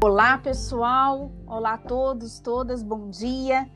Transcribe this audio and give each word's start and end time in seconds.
Olá, 0.00 0.38
pessoal. 0.38 1.32
Olá 1.44 1.72
a 1.72 1.76
todos, 1.76 2.38
todas. 2.38 2.84
Bom 2.84 3.10
dia. 3.10 3.68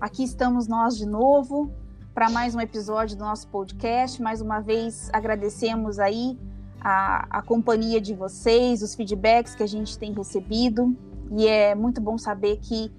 Aqui 0.00 0.24
estamos 0.24 0.66
nós 0.66 0.96
de 0.96 1.04
novo 1.04 1.70
para 2.14 2.30
mais 2.30 2.54
um 2.54 2.60
episódio 2.60 3.18
do 3.18 3.20
nosso 3.22 3.46
podcast. 3.48 4.22
Mais 4.22 4.40
uma 4.40 4.60
vez 4.60 5.10
agradecemos 5.12 5.98
aí 5.98 6.38
a, 6.80 7.38
a 7.38 7.42
companhia 7.42 8.00
de 8.00 8.14
vocês, 8.14 8.80
os 8.80 8.94
feedbacks 8.94 9.54
que 9.54 9.62
a 9.62 9.66
gente 9.66 9.98
tem 9.98 10.10
recebido 10.14 10.96
e 11.36 11.46
é 11.46 11.74
muito 11.74 12.00
bom 12.00 12.16
saber 12.16 12.56
que 12.62 12.90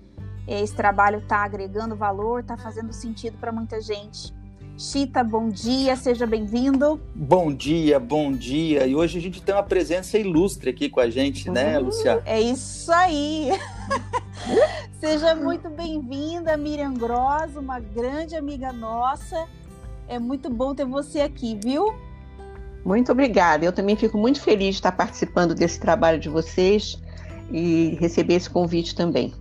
esse 0.47 0.75
trabalho 0.75 1.17
está 1.21 1.43
agregando 1.43 1.95
valor, 1.95 2.41
está 2.41 2.55
fazendo 2.55 2.93
sentido 2.93 3.35
para 3.39 3.51
muita 3.51 3.81
gente. 3.81 4.31
Chita, 4.79 5.25
bom 5.25 5.49
dia, 5.49 5.93
seja 5.97 6.25
bem-vindo. 6.25 7.01
Bom 7.13 7.53
dia, 7.53 7.99
bom 7.99 8.31
dia. 8.31 8.87
E 8.87 8.95
hoje 8.95 9.17
a 9.17 9.21
gente 9.21 9.41
tem 9.41 9.53
uma 9.53 9.61
presença 9.61 10.17
ilustre 10.17 10.69
aqui 10.69 10.87
com 10.87 11.01
a 11.01 11.09
gente, 11.09 11.51
né, 11.51 11.77
uh, 11.77 11.83
Luciana? 11.83 12.21
É 12.25 12.39
isso 12.39 12.89
aí. 12.89 13.49
seja 14.97 15.35
muito 15.35 15.69
bem-vinda, 15.69 16.55
Miriam 16.55 16.93
Gross, 16.93 17.57
uma 17.57 17.81
grande 17.81 18.37
amiga 18.37 18.71
nossa. 18.71 19.49
É 20.07 20.17
muito 20.17 20.49
bom 20.49 20.73
ter 20.73 20.85
você 20.85 21.19
aqui, 21.19 21.59
viu? 21.61 21.93
Muito 22.85 23.11
obrigada. 23.11 23.65
Eu 23.65 23.73
também 23.73 23.97
fico 23.97 24.17
muito 24.17 24.39
feliz 24.39 24.75
de 24.75 24.75
estar 24.75 24.93
participando 24.93 25.53
desse 25.53 25.77
trabalho 25.77 26.17
de 26.17 26.29
vocês 26.29 26.97
e 27.51 27.97
receber 27.99 28.35
esse 28.35 28.49
convite 28.49 28.95
também. 28.95 29.33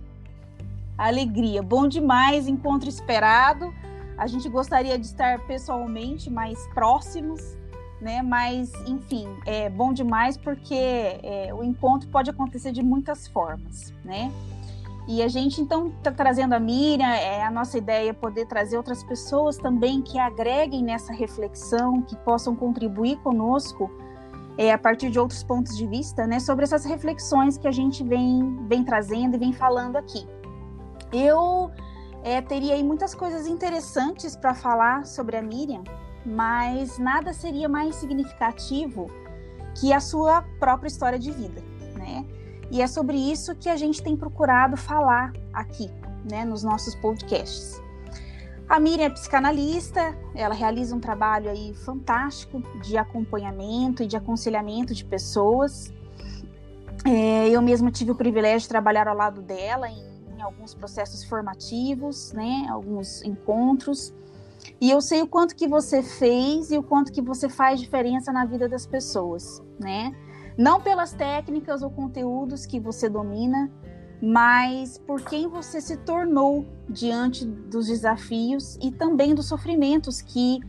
Alegria, 0.97 1.63
bom 1.63 1.87
demais, 1.87 2.45
encontro 2.45 2.89
esperado. 2.89 3.73
A 4.19 4.27
gente 4.27 4.49
gostaria 4.49 4.99
de 4.99 5.05
estar 5.05 5.39
pessoalmente 5.47 6.29
mais 6.29 6.67
próximos, 6.73 7.57
né? 8.01 8.21
Mas, 8.21 8.69
enfim, 8.85 9.25
é 9.45 9.69
bom 9.69 9.93
demais 9.93 10.35
porque 10.35 10.75
é, 10.75 11.53
o 11.53 11.63
encontro 11.63 12.09
pode 12.09 12.29
acontecer 12.29 12.73
de 12.73 12.83
muitas 12.83 13.29
formas, 13.29 13.93
né? 14.03 14.29
E 15.07 15.23
a 15.23 15.27
gente 15.29 15.61
então 15.61 15.87
está 15.87 16.11
trazendo 16.11 16.53
a 16.53 16.59
Miriam, 16.59 17.07
é 17.07 17.41
a 17.43 17.49
nossa 17.49 17.77
ideia 17.77 18.09
é 18.09 18.13
poder 18.13 18.45
trazer 18.45 18.75
outras 18.75 19.03
pessoas 19.03 19.57
também 19.57 20.01
que 20.01 20.19
agreguem 20.19 20.83
nessa 20.83 21.13
reflexão, 21.13 22.01
que 22.01 22.15
possam 22.17 22.55
contribuir 22.55 23.17
conosco 23.19 23.89
é, 24.57 24.73
a 24.73 24.77
partir 24.77 25.09
de 25.09 25.17
outros 25.17 25.41
pontos 25.41 25.77
de 25.77 25.87
vista, 25.87 26.27
né, 26.27 26.39
sobre 26.41 26.65
essas 26.65 26.83
reflexões 26.83 27.57
que 27.57 27.67
a 27.67 27.71
gente 27.71 28.03
vem, 28.03 28.59
vem 28.67 28.83
trazendo 28.83 29.35
e 29.35 29.39
vem 29.39 29.53
falando 29.53 29.95
aqui. 29.95 30.27
Eu 31.13 31.71
é, 32.23 32.41
teria 32.41 32.73
aí 32.73 32.83
muitas 32.83 33.15
coisas 33.15 33.47
interessantes 33.47 34.35
para 34.35 34.53
falar 34.53 35.05
sobre 35.05 35.37
a 35.37 35.41
Miriam, 35.41 35.83
mas 36.25 36.97
nada 36.97 37.33
seria 37.33 37.69
mais 37.69 37.95
significativo 37.95 39.09
que 39.79 39.93
a 39.93 39.99
sua 39.99 40.43
própria 40.59 40.87
história 40.87 41.17
de 41.17 41.31
vida, 41.31 41.61
né? 41.95 42.25
E 42.71 42.81
é 42.81 42.87
sobre 42.87 43.17
isso 43.17 43.55
que 43.55 43.69
a 43.69 43.75
gente 43.75 44.03
tem 44.03 44.15
procurado 44.15 44.77
falar 44.77 45.33
aqui, 45.53 45.89
né, 46.29 46.45
nos 46.45 46.63
nossos 46.63 46.93
podcasts. 46.95 47.81
A 48.67 48.79
Miriam 48.79 49.05
é 49.05 49.09
psicanalista, 49.09 50.15
ela 50.35 50.53
realiza 50.53 50.95
um 50.95 50.99
trabalho 50.99 51.49
aí 51.49 51.73
fantástico 51.73 52.61
de 52.83 52.97
acompanhamento 52.97 54.03
e 54.03 54.07
de 54.07 54.15
aconselhamento 54.15 54.93
de 54.93 55.03
pessoas. 55.03 55.91
É, 57.03 57.49
eu 57.49 57.61
mesma 57.63 57.89
tive 57.89 58.11
o 58.11 58.15
privilégio 58.15 58.59
de 58.59 58.69
trabalhar 58.69 59.07
ao 59.07 59.15
lado 59.15 59.41
dela 59.41 59.89
em 59.89 60.08
alguns 60.41 60.73
processos 60.73 61.23
formativos, 61.23 62.31
né, 62.33 62.67
alguns 62.69 63.23
encontros. 63.23 64.13
E 64.79 64.89
eu 64.89 65.01
sei 65.01 65.21
o 65.21 65.27
quanto 65.27 65.55
que 65.55 65.67
você 65.67 66.03
fez 66.03 66.71
e 66.71 66.77
o 66.77 66.83
quanto 66.83 67.11
que 67.11 67.21
você 67.21 67.47
faz 67.49 67.79
diferença 67.79 68.31
na 68.31 68.45
vida 68.45 68.67
das 68.67 68.85
pessoas, 68.85 69.61
né? 69.79 70.13
Não 70.57 70.81
pelas 70.81 71.13
técnicas 71.13 71.81
ou 71.81 71.89
conteúdos 71.89 72.65
que 72.65 72.79
você 72.79 73.07
domina, 73.07 73.71
mas 74.21 74.97
por 74.97 75.21
quem 75.21 75.47
você 75.47 75.79
se 75.79 75.95
tornou 75.97 76.65
diante 76.89 77.45
dos 77.45 77.87
desafios 77.87 78.77
e 78.81 78.91
também 78.91 79.33
dos 79.33 79.47
sofrimentos 79.47 80.21
que 80.21 80.59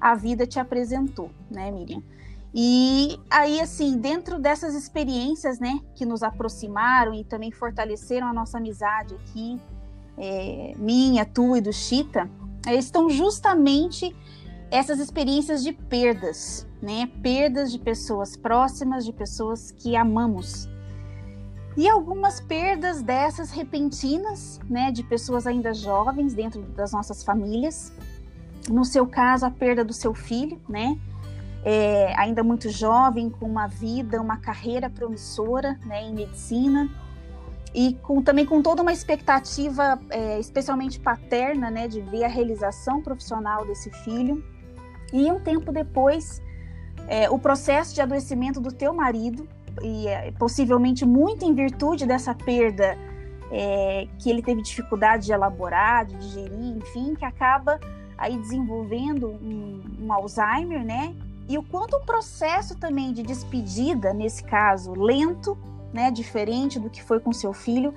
a 0.00 0.14
vida 0.14 0.46
te 0.46 0.60
apresentou, 0.60 1.30
né, 1.50 1.70
Miriam? 1.70 2.02
E 2.52 3.18
aí, 3.30 3.60
assim, 3.60 3.98
dentro 3.98 4.38
dessas 4.38 4.74
experiências, 4.74 5.60
né, 5.60 5.80
que 5.94 6.04
nos 6.04 6.22
aproximaram 6.22 7.14
e 7.14 7.24
também 7.24 7.52
fortaleceram 7.52 8.26
a 8.26 8.32
nossa 8.32 8.58
amizade 8.58 9.14
aqui, 9.14 9.60
é, 10.18 10.74
minha, 10.76 11.24
tua 11.24 11.58
e 11.58 11.60
do 11.60 11.72
Chita, 11.72 12.28
é, 12.66 12.74
estão 12.74 13.08
justamente 13.08 14.14
essas 14.70 14.98
experiências 14.98 15.62
de 15.62 15.72
perdas, 15.72 16.66
né, 16.82 17.08
perdas 17.22 17.70
de 17.70 17.78
pessoas 17.78 18.36
próximas, 18.36 19.04
de 19.04 19.12
pessoas 19.12 19.70
que 19.70 19.96
amamos. 19.96 20.68
E 21.76 21.88
algumas 21.88 22.40
perdas 22.40 23.00
dessas 23.00 23.52
repentinas, 23.52 24.60
né, 24.68 24.90
de 24.90 25.04
pessoas 25.04 25.46
ainda 25.46 25.72
jovens 25.72 26.34
dentro 26.34 26.62
das 26.62 26.92
nossas 26.92 27.22
famílias. 27.22 27.92
No 28.68 28.84
seu 28.84 29.06
caso, 29.06 29.46
a 29.46 29.50
perda 29.50 29.84
do 29.84 29.92
seu 29.92 30.12
filho, 30.12 30.60
né, 30.68 30.98
é, 31.64 32.14
ainda 32.16 32.42
muito 32.42 32.68
jovem, 32.70 33.28
com 33.28 33.46
uma 33.46 33.66
vida, 33.66 34.20
uma 34.20 34.38
carreira 34.38 34.88
promissora 34.88 35.78
né, 35.84 36.02
em 36.02 36.14
medicina, 36.14 36.88
e 37.74 37.94
com, 38.02 38.20
também 38.22 38.44
com 38.44 38.60
toda 38.62 38.82
uma 38.82 38.92
expectativa, 38.92 40.00
é, 40.10 40.38
especialmente 40.40 40.98
paterna, 40.98 41.70
né, 41.70 41.86
de 41.86 42.00
ver 42.00 42.24
a 42.24 42.28
realização 42.28 43.00
profissional 43.00 43.64
desse 43.64 43.90
filho. 44.02 44.44
E 45.12 45.30
um 45.30 45.38
tempo 45.38 45.70
depois, 45.70 46.42
é, 47.06 47.30
o 47.30 47.38
processo 47.38 47.94
de 47.94 48.00
adoecimento 48.00 48.60
do 48.60 48.72
teu 48.72 48.92
marido, 48.92 49.48
e 49.82 50.08
é, 50.08 50.32
possivelmente 50.32 51.06
muito 51.06 51.44
em 51.44 51.54
virtude 51.54 52.06
dessa 52.06 52.34
perda 52.34 52.98
é, 53.52 54.08
que 54.18 54.30
ele 54.30 54.42
teve 54.42 54.62
dificuldade 54.62 55.26
de 55.26 55.32
elaborar, 55.32 56.06
de 56.06 56.16
digerir, 56.16 56.76
enfim, 56.76 57.14
que 57.14 57.24
acaba 57.24 57.78
aí 58.18 58.36
desenvolvendo 58.36 59.28
um, 59.28 59.82
um 60.02 60.12
Alzheimer, 60.12 60.84
né? 60.84 61.14
E 61.50 61.58
o 61.58 61.64
quanto 61.64 61.96
o 61.96 62.00
processo 62.06 62.78
também 62.78 63.12
de 63.12 63.24
despedida, 63.24 64.14
nesse 64.14 64.44
caso, 64.44 64.92
lento, 64.92 65.58
né, 65.92 66.08
diferente 66.08 66.78
do 66.78 66.88
que 66.88 67.02
foi 67.02 67.18
com 67.18 67.32
seu 67.32 67.52
filho, 67.52 67.92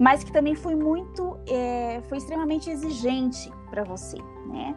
mas 0.00 0.24
que 0.24 0.32
também 0.32 0.54
foi 0.54 0.74
muito, 0.74 1.38
é, 1.46 2.00
foi 2.08 2.16
extremamente 2.16 2.70
exigente 2.70 3.52
para 3.68 3.84
você, 3.84 4.16
né? 4.46 4.74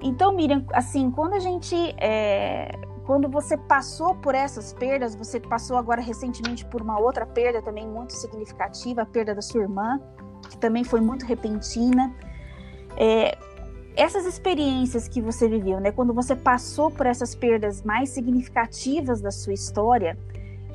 Então, 0.00 0.32
Miriam, 0.32 0.64
assim, 0.72 1.10
quando 1.10 1.32
a 1.32 1.40
gente, 1.40 1.74
é, 1.98 2.70
quando 3.04 3.28
você 3.28 3.56
passou 3.56 4.14
por 4.14 4.36
essas 4.36 4.72
perdas, 4.72 5.16
você 5.16 5.40
passou 5.40 5.76
agora 5.76 6.00
recentemente 6.00 6.64
por 6.66 6.80
uma 6.80 7.00
outra 7.00 7.26
perda 7.26 7.60
também 7.60 7.88
muito 7.88 8.12
significativa, 8.12 9.02
a 9.02 9.06
perda 9.06 9.34
da 9.34 9.42
sua 9.42 9.62
irmã, 9.62 10.00
que 10.48 10.56
também 10.58 10.84
foi 10.84 11.00
muito 11.00 11.26
repentina. 11.26 12.14
É, 12.96 13.36
essas 13.94 14.24
experiências 14.26 15.06
que 15.06 15.20
você 15.20 15.48
viveu, 15.48 15.80
né, 15.80 15.92
quando 15.92 16.14
você 16.14 16.34
passou 16.34 16.90
por 16.90 17.06
essas 17.06 17.34
perdas 17.34 17.82
mais 17.82 18.08
significativas 18.10 19.20
da 19.20 19.30
sua 19.30 19.52
história, 19.52 20.16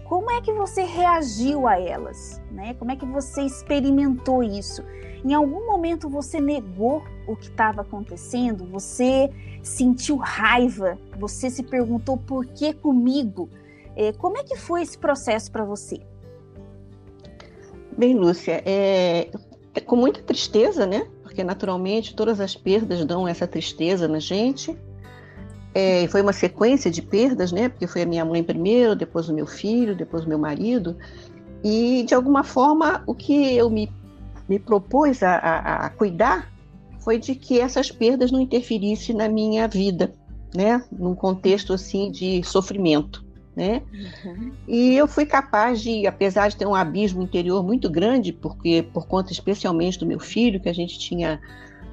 como 0.08 0.32
é 0.32 0.42
que 0.42 0.54
você 0.54 0.84
reagiu 0.84 1.68
a 1.68 1.80
elas, 1.80 2.42
né? 2.50 2.74
Como 2.76 2.92
é 2.92 2.96
que 2.96 3.06
você 3.06 3.42
experimentou 3.42 4.42
isso? 4.42 4.82
Em 5.26 5.34
algum 5.34 5.66
momento 5.66 6.08
você 6.08 6.40
negou 6.40 7.04
o 7.28 7.36
que 7.36 7.50
estava 7.50 7.82
acontecendo? 7.82 8.66
Você 8.68 9.30
sentiu 9.62 10.16
raiva? 10.16 10.98
Você 11.20 11.50
se 11.50 11.62
perguntou 11.62 12.18
por 12.18 12.46
que 12.46 12.72
comigo? 12.72 13.50
É, 13.98 14.14
como 14.14 14.38
é 14.38 14.44
que 14.44 14.56
foi 14.56 14.82
esse 14.82 14.98
processo 14.98 15.52
para 15.52 15.66
você? 15.66 16.00
Bem, 17.98 18.16
Lúcia, 18.16 18.64
é, 18.66 19.30
com 19.86 19.96
muita 19.98 20.22
tristeza, 20.22 20.86
né? 20.86 21.06
Porque 21.38 21.44
naturalmente 21.44 22.16
todas 22.16 22.40
as 22.40 22.56
perdas 22.56 23.06
dão 23.06 23.28
essa 23.28 23.46
tristeza 23.46 24.08
na 24.08 24.18
gente. 24.18 24.76
É, 25.72 26.08
foi 26.08 26.24
uma 26.24 26.34
sequência 26.34 26.90
de 26.90 27.00
perdas, 27.00 27.52
né? 27.52 27.70
Porque 27.70 27.86
foi 27.86 28.02
a 28.02 28.06
minha 28.08 28.26
mãe 28.26 28.44
primeiro, 28.44 28.96
depois 28.96 29.30
o 29.30 29.34
meu 29.36 29.46
filho, 29.46 29.96
depois 29.96 30.26
o 30.26 30.28
meu 30.28 30.40
marido. 30.40 30.98
E 31.64 32.04
de 32.08 32.16
alguma 32.16 32.44
forma 32.44 33.04
o 33.06 33.14
que 33.14 33.56
eu 33.56 33.70
me, 33.70 33.88
me 34.50 34.58
propus 34.58 35.22
a, 35.22 35.36
a, 35.36 35.86
a 35.86 35.90
cuidar 35.92 36.52
foi 37.02 37.20
de 37.20 37.36
que 37.36 37.60
essas 37.60 37.92
perdas 37.92 38.32
não 38.32 38.42
interferissem 38.42 39.16
na 39.16 39.30
minha 39.30 39.68
vida, 39.68 40.16
né? 40.56 40.84
Num 40.92 41.14
contexto 41.14 41.72
assim 41.72 42.10
de 42.10 42.42
sofrimento 42.44 43.27
né? 43.58 43.82
Uhum. 44.24 44.52
E 44.68 44.96
eu 44.96 45.08
fui 45.08 45.26
capaz 45.26 45.82
de, 45.82 46.06
apesar 46.06 46.48
de 46.48 46.56
ter 46.56 46.68
um 46.68 46.76
abismo 46.76 47.24
interior 47.24 47.64
muito 47.64 47.90
grande, 47.90 48.32
porque 48.32 48.86
por 48.94 49.08
conta 49.08 49.34
especialmente 49.34 49.98
do 49.98 50.06
meu 50.06 50.20
filho, 50.20 50.60
que 50.60 50.70
a 50.70 50.74
gente 50.74 51.00
tinha 51.00 51.42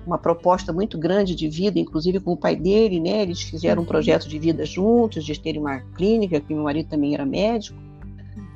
uma 0.06 0.18
proposta 0.18 0.74
muito 0.74 0.98
grande 0.98 1.34
de 1.34 1.48
vida, 1.48 1.78
inclusive 1.78 2.20
com 2.20 2.32
o 2.32 2.36
pai 2.36 2.54
dele, 2.54 3.00
né? 3.00 3.22
Eles 3.22 3.40
fizeram 3.40 3.80
um 3.80 3.84
uhum. 3.84 3.88
projeto 3.88 4.28
de 4.28 4.38
vida 4.38 4.66
juntos, 4.66 5.24
de 5.24 5.40
terem 5.40 5.58
uma 5.58 5.80
clínica, 5.96 6.38
que 6.38 6.52
meu 6.52 6.64
marido 6.64 6.90
também 6.90 7.14
era 7.14 7.24
médico. 7.24 7.78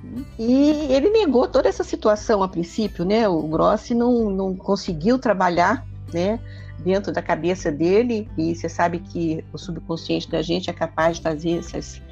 Uhum. 0.05 0.23
E 0.39 0.93
ele 0.93 1.09
negou 1.09 1.49
toda 1.49 1.67
essa 1.67 1.83
situação 1.83 2.43
a 2.43 2.49
princípio, 2.49 3.07
né? 3.07 3.27
O 3.27 3.41
Grossi 3.45 3.95
não, 3.95 4.29
não 4.29 4.55
conseguiu 4.55 5.19
trabalhar, 5.19 5.83
né? 6.13 6.39
Dentro 6.85 7.11
da 7.11 7.23
cabeça 7.23 7.73
dele, 7.73 8.29
e 8.37 8.55
você 8.55 8.69
sabe 8.69 8.99
que 8.99 9.43
o 9.51 9.57
subconsciente 9.57 10.31
da 10.31 10.43
gente 10.43 10.69
é 10.69 10.75
capaz 10.75 11.17
de 11.17 11.23
fazer 11.23 11.59
essas 11.59 12.03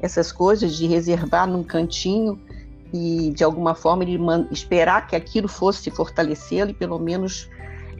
essas 0.00 0.30
coisas 0.32 0.76
de 0.76 0.86
reservar 0.86 1.46
num 1.46 1.62
cantinho 1.62 2.38
e 2.92 3.30
de 3.30 3.42
alguma 3.42 3.74
forma 3.74 4.04
ele 4.04 4.18
esperar 4.50 5.06
que 5.06 5.16
aquilo 5.16 5.48
fosse 5.48 5.90
fortalecê-lo 5.90 6.70
e 6.70 6.74
pelo 6.74 6.98
menos 6.98 7.48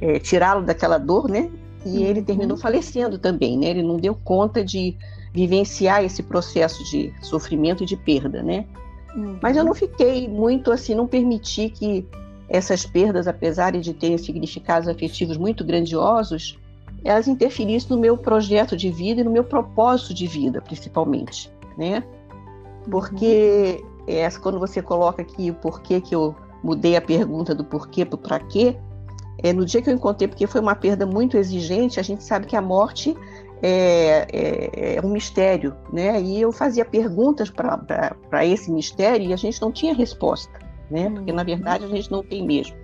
é, 0.00 0.18
tirá-lo 0.18 0.62
daquela 0.62 0.98
dor, 0.98 1.28
né? 1.28 1.50
E 1.84 1.98
uhum. 1.98 2.04
ele 2.04 2.22
terminou 2.22 2.56
falecendo 2.56 3.18
também, 3.18 3.58
né? 3.58 3.66
Ele 3.66 3.82
não 3.82 3.96
deu 3.96 4.14
conta 4.14 4.64
de 4.64 4.96
vivenciar 5.32 6.04
esse 6.04 6.22
processo 6.22 6.84
de 6.84 7.12
sofrimento 7.20 7.82
e 7.82 7.86
de 7.86 7.96
perda, 7.96 8.42
né? 8.42 8.66
Uhum. 9.16 9.38
Mas 9.42 9.56
eu 9.56 9.64
não 9.64 9.74
fiquei 9.74 10.28
muito 10.28 10.70
assim, 10.70 10.94
não 10.94 11.06
permiti 11.06 11.68
que 11.68 12.06
essas 12.48 12.86
perdas, 12.86 13.26
apesar 13.26 13.72
de 13.72 13.94
terem 13.94 14.18
significados 14.18 14.88
afetivos 14.88 15.36
muito 15.36 15.64
grandiosos, 15.64 16.58
elas 17.02 17.28
interferissem 17.28 17.90
no 17.90 17.98
meu 17.98 18.16
projeto 18.16 18.76
de 18.76 18.90
vida 18.90 19.20
e 19.20 19.24
no 19.24 19.30
meu 19.30 19.44
propósito 19.44 20.14
de 20.14 20.26
vida, 20.26 20.60
principalmente, 20.60 21.50
né? 21.76 22.02
Porque 22.90 23.82
uhum. 23.82 24.04
é, 24.06 24.30
quando 24.30 24.58
você 24.58 24.82
coloca 24.82 25.22
aqui 25.22 25.50
o 25.50 25.54
porquê 25.54 26.00
que 26.00 26.14
eu 26.14 26.34
mudei 26.62 26.96
a 26.96 27.00
pergunta 27.00 27.54
do 27.54 27.64
porquê 27.64 28.04
para 28.04 28.14
o 28.14 28.18
para 28.18 28.40
quê, 28.40 28.76
é, 29.42 29.52
no 29.52 29.64
dia 29.64 29.82
que 29.82 29.90
eu 29.90 29.94
encontrei, 29.94 30.28
porque 30.28 30.46
foi 30.46 30.60
uma 30.60 30.74
perda 30.74 31.04
muito 31.04 31.36
exigente, 31.36 32.00
a 32.00 32.02
gente 32.02 32.24
sabe 32.24 32.46
que 32.46 32.56
a 32.56 32.62
morte 32.62 33.14
é, 33.62 34.26
é, 34.32 34.96
é 34.96 35.00
um 35.02 35.10
mistério, 35.10 35.74
né? 35.92 36.20
E 36.20 36.40
eu 36.40 36.52
fazia 36.52 36.84
perguntas 36.84 37.50
para 37.50 38.44
esse 38.44 38.70
mistério 38.70 39.26
e 39.26 39.32
a 39.32 39.36
gente 39.36 39.60
não 39.60 39.72
tinha 39.72 39.94
resposta, 39.94 40.52
né? 40.90 41.10
Porque 41.10 41.32
na 41.32 41.42
verdade 41.42 41.84
a 41.84 41.88
gente 41.88 42.10
não 42.10 42.22
tem 42.22 42.44
mesmo. 42.44 42.76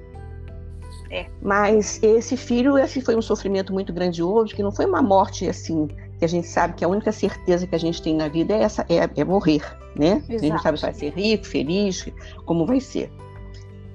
É. 1.11 1.27
Mas 1.43 2.01
esse 2.03 2.37
filho, 2.37 2.79
esse 2.79 3.01
foi 3.01 3.17
um 3.17 3.23
sofrimento 3.23 3.73
muito 3.73 3.93
grandioso, 3.93 4.55
que 4.55 4.63
não 4.63 4.71
foi 4.71 4.87
uma 4.87 5.03
morte 5.03 5.49
assim, 5.49 5.89
que 6.21 6.25
a 6.25 6.29
gente 6.29 6.47
sabe 6.47 6.75
que 6.75 6.85
a 6.85 6.89
única 6.89 7.11
certeza 7.11 7.67
que 7.67 7.75
a 7.75 7.79
gente 7.79 8.01
tem 8.01 8.15
na 8.15 8.29
vida 8.29 8.55
é 8.55 8.63
essa, 8.63 8.87
é, 8.89 9.09
é 9.17 9.25
morrer, 9.25 9.63
né? 9.97 10.19
Exato. 10.19 10.35
A 10.35 10.39
gente 10.39 10.51
não 10.51 10.59
sabe 10.59 10.79
se 10.79 10.85
vai 10.85 10.95
ser 10.95 11.13
rico, 11.15 11.47
feliz, 11.47 12.07
como 12.45 12.65
vai 12.65 12.79
ser 12.79 13.11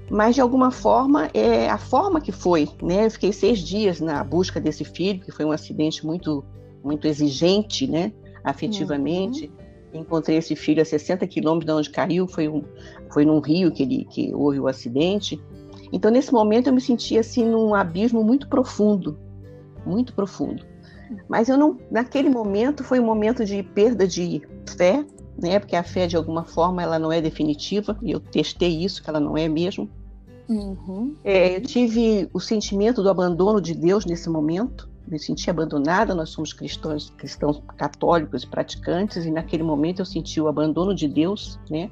mas 0.09 0.35
de 0.35 0.41
alguma 0.41 0.71
forma 0.71 1.29
é 1.33 1.69
a 1.69 1.77
forma 1.77 2.21
que 2.21 2.31
foi, 2.31 2.69
né? 2.81 3.05
Eu 3.05 3.11
fiquei 3.11 3.33
seis 3.33 3.59
dias 3.59 3.99
na 3.99 4.23
busca 4.23 4.59
desse 4.61 4.83
filho, 4.83 5.19
que 5.19 5.31
foi 5.31 5.45
um 5.45 5.51
acidente 5.51 6.05
muito 6.05 6.43
muito 6.83 7.07
exigente, 7.07 7.87
né? 7.87 8.11
Afetivamente. 8.43 9.51
Uhum. 9.93 10.01
Encontrei 10.01 10.37
esse 10.37 10.55
filho 10.55 10.81
a 10.81 10.85
60 10.85 11.25
quilômetros 11.25 11.65
de 11.65 11.79
onde 11.79 11.89
caiu, 11.89 12.27
foi 12.27 12.47
um 12.47 12.63
foi 13.11 13.25
num 13.25 13.39
rio 13.39 13.71
que 13.71 13.83
ele 13.83 14.05
que 14.05 14.33
houve 14.33 14.59
o 14.59 14.67
acidente. 14.67 15.41
Então 15.91 16.11
nesse 16.11 16.31
momento 16.31 16.67
eu 16.67 16.73
me 16.73 16.81
senti 16.81 17.17
assim 17.17 17.45
num 17.45 17.73
abismo 17.73 18.23
muito 18.23 18.47
profundo, 18.47 19.17
muito 19.85 20.13
profundo. 20.13 20.63
Mas 21.27 21.49
eu 21.49 21.57
não, 21.57 21.77
naquele 21.91 22.29
momento 22.29 22.83
foi 22.83 22.99
um 22.99 23.05
momento 23.05 23.45
de 23.45 23.61
perda 23.63 24.07
de 24.07 24.41
fé, 24.77 25.05
né? 25.41 25.59
Porque 25.59 25.75
a 25.75 25.83
fé 25.83 26.07
de 26.07 26.15
alguma 26.15 26.43
forma 26.43 26.81
ela 26.81 26.97
não 26.97 27.11
é 27.11 27.21
definitiva 27.21 27.97
e 28.01 28.11
eu 28.11 28.19
testei 28.19 28.83
isso 28.83 29.03
que 29.03 29.09
ela 29.09 29.19
não 29.19 29.37
é 29.37 29.47
mesmo. 29.47 29.89
Uhum. 30.47 31.15
É, 31.23 31.55
eu 31.55 31.61
tive 31.61 32.29
o 32.33 32.39
sentimento 32.39 33.01
do 33.01 33.09
abandono 33.09 33.59
de 33.59 33.73
Deus 33.73 34.05
nesse 34.05 34.29
momento. 34.29 34.89
Me 35.07 35.19
senti 35.19 35.49
abandonada. 35.49 36.15
Nós 36.15 36.29
somos 36.29 36.53
cristãos, 36.53 37.11
cristãos 37.17 37.61
católicos 37.77 38.43
e 38.43 38.47
praticantes 38.47 39.25
e 39.25 39.31
naquele 39.31 39.63
momento 39.63 39.99
eu 40.01 40.05
senti 40.05 40.39
o 40.39 40.47
abandono 40.47 40.93
de 40.93 41.07
Deus, 41.07 41.59
né? 41.69 41.89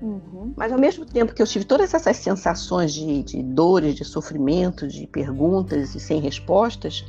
Uhum. 0.00 0.52
Mas 0.56 0.72
ao 0.72 0.78
mesmo 0.78 1.06
tempo 1.06 1.34
que 1.34 1.40
eu 1.40 1.46
tive 1.46 1.64
todas 1.64 1.94
essas 1.94 2.16
sensações 2.18 2.92
de, 2.92 3.22
de 3.22 3.42
dores, 3.42 3.94
de 3.94 4.04
sofrimento, 4.04 4.86
de 4.86 5.06
perguntas 5.06 5.94
e 5.94 6.00
sem 6.00 6.20
respostas, 6.20 7.04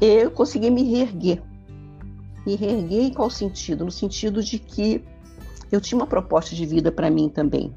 eu 0.00 0.30
consegui 0.30 0.70
me 0.70 0.82
reerguer 0.82 1.42
me 2.46 2.54
reerguer 2.54 3.02
em 3.02 3.12
qual 3.12 3.28
sentido? 3.28 3.84
No 3.84 3.90
sentido 3.90 4.42
de 4.42 4.58
que 4.58 5.02
eu 5.70 5.80
tinha 5.80 5.98
uma 5.98 6.06
proposta 6.06 6.54
de 6.54 6.64
vida 6.64 6.92
para 6.92 7.10
mim 7.10 7.28
também. 7.28 7.74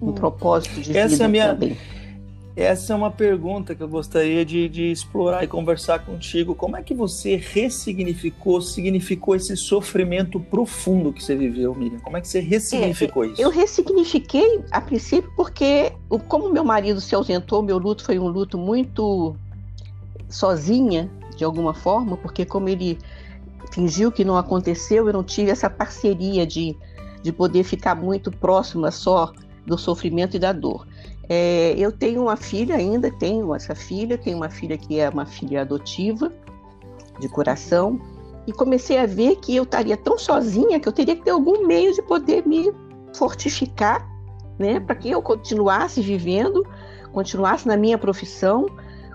Um 0.00 0.10
hum. 0.10 0.12
propósito 0.12 0.80
de 0.80 0.96
Essa 0.96 1.08
vida 1.08 1.24
é 1.24 1.28
minha... 1.28 1.48
também. 1.48 1.76
Essa 2.54 2.92
é 2.92 2.96
uma 2.96 3.10
pergunta 3.10 3.74
que 3.74 3.82
eu 3.82 3.88
gostaria 3.88 4.44
de, 4.44 4.68
de, 4.68 4.92
explorar 4.92 5.42
e 5.42 5.46
conversar 5.46 6.00
contigo. 6.00 6.54
Como 6.54 6.76
é 6.76 6.82
que 6.82 6.92
você 6.92 7.34
ressignificou, 7.34 8.60
significou 8.60 9.34
esse 9.34 9.56
sofrimento 9.56 10.38
profundo 10.38 11.14
que 11.14 11.24
você 11.24 11.34
viveu, 11.34 11.74
Miriam? 11.74 11.98
Como 12.00 12.14
é 12.14 12.20
que 12.20 12.28
você 12.28 12.40
ressignificou 12.40 13.24
é, 13.24 13.28
isso? 13.28 13.40
Eu 13.40 13.48
ressignifiquei 13.48 14.60
a 14.70 14.82
princípio 14.82 15.32
porque, 15.34 15.92
como 16.28 16.52
meu 16.52 16.62
marido 16.62 17.00
se 17.00 17.14
ausentou, 17.14 17.62
meu 17.62 17.78
luto 17.78 18.04
foi 18.04 18.18
um 18.18 18.28
luto 18.28 18.58
muito 18.58 19.34
sozinha, 20.28 21.10
de 21.36 21.44
alguma 21.44 21.74
forma, 21.74 22.16
porque 22.16 22.44
como 22.44 22.68
ele 22.68 22.98
fingiu 23.72 24.12
que 24.12 24.24
não 24.24 24.36
aconteceu, 24.36 25.06
eu 25.06 25.12
não 25.12 25.24
tive 25.24 25.50
essa 25.50 25.70
parceria 25.70 26.46
de, 26.46 26.76
de 27.22 27.32
poder 27.32 27.64
ficar 27.64 27.94
muito 27.94 28.30
próxima 28.30 28.90
só 28.90 29.32
do 29.66 29.78
sofrimento 29.78 30.36
e 30.36 30.38
da 30.38 30.52
dor. 30.52 30.86
É, 31.28 31.74
eu 31.78 31.92
tenho 31.92 32.22
uma 32.22 32.36
filha 32.36 32.74
ainda, 32.76 33.10
tenho 33.10 33.54
essa 33.54 33.74
filha, 33.74 34.18
tenho 34.18 34.36
uma 34.36 34.50
filha 34.50 34.76
que 34.76 34.98
é 34.98 35.08
uma 35.08 35.24
filha 35.24 35.62
adotiva, 35.62 36.32
de 37.20 37.28
coração, 37.28 38.00
e 38.46 38.52
comecei 38.52 38.98
a 38.98 39.06
ver 39.06 39.36
que 39.36 39.54
eu 39.54 39.62
estaria 39.62 39.96
tão 39.96 40.18
sozinha 40.18 40.80
que 40.80 40.88
eu 40.88 40.92
teria 40.92 41.14
que 41.14 41.22
ter 41.22 41.30
algum 41.30 41.66
meio 41.66 41.94
de 41.94 42.02
poder 42.02 42.46
me 42.46 42.72
fortificar, 43.14 44.06
né, 44.58 44.80
para 44.80 44.96
que 44.96 45.10
eu 45.10 45.22
continuasse 45.22 46.00
vivendo, 46.00 46.66
continuasse 47.12 47.68
na 47.68 47.76
minha 47.76 47.96
profissão, 47.96 48.66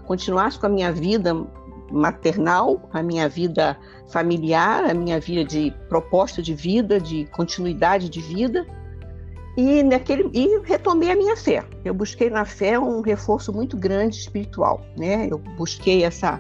continuasse 0.06 0.58
com 0.58 0.66
a 0.66 0.70
minha 0.70 0.92
vida 0.92 1.36
maternal, 1.92 2.90
a 2.92 3.02
minha 3.02 3.28
vida 3.30 3.78
familiar, 4.10 4.84
a 4.84 4.94
minha 4.94 5.20
vida 5.20 5.44
de 5.44 5.74
proposta 5.90 6.42
de 6.42 6.54
vida, 6.54 7.00
de 7.00 7.26
continuidade 7.26 8.10
de 8.10 8.22
vida. 8.22 8.66
E, 9.58 9.82
naquele, 9.82 10.30
e 10.34 10.60
retomei 10.64 11.12
a 11.12 11.16
minha 11.16 11.36
fé. 11.36 11.64
Eu 11.84 11.94
busquei 11.94 12.30
na 12.30 12.46
fé 12.46 12.78
um 12.78 13.02
reforço 13.02 13.52
muito 13.52 13.76
grande 13.76 14.16
espiritual. 14.16 14.86
Né? 14.96 15.28
Eu 15.32 15.40
busquei 15.58 16.04
essa 16.04 16.40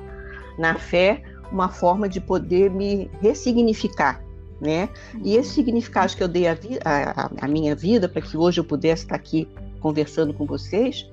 na 0.57 0.75
fé 0.75 1.23
uma 1.51 1.69
forma 1.69 2.07
de 2.07 2.21
poder 2.21 2.69
me 2.69 3.09
ressignificar. 3.19 4.21
Né? 4.61 4.89
E 5.23 5.35
esse 5.35 5.51
significado 5.51 6.15
que 6.15 6.21
eu 6.21 6.27
dei 6.27 6.45
à 6.47 7.47
minha 7.47 7.75
vida, 7.75 8.07
para 8.07 8.21
que 8.21 8.37
hoje 8.37 8.59
eu 8.59 8.63
pudesse 8.63 9.03
estar 9.03 9.15
aqui 9.15 9.47
conversando 9.79 10.33
com 10.33 10.45
vocês, 10.45 11.09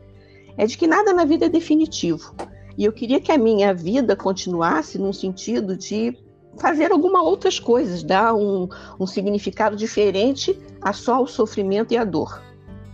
é 0.57 0.67
de 0.67 0.77
que 0.77 0.87
nada 0.87 1.13
na 1.13 1.25
vida 1.25 1.47
é 1.47 1.49
definitivo. 1.49 2.35
E 2.77 2.85
eu 2.85 2.93
queria 2.93 3.21
que 3.21 3.31
a 3.31 3.39
minha 3.39 3.73
vida 3.73 4.17
continuasse 4.17 4.99
num 4.99 5.13
sentido 5.13 5.77
de 5.77 6.17
fazer 6.59 6.93
algumas 6.93 7.23
outras 7.23 7.59
coisas, 7.59 8.03
dar 8.03 8.35
um, 8.35 8.69
um 8.99 9.07
significado 9.07 9.77
diferente 9.77 10.59
a 10.81 10.93
só 10.93 11.23
o 11.23 11.27
sofrimento 11.27 11.93
e 11.93 11.97
a 11.97 12.05
dor, 12.05 12.43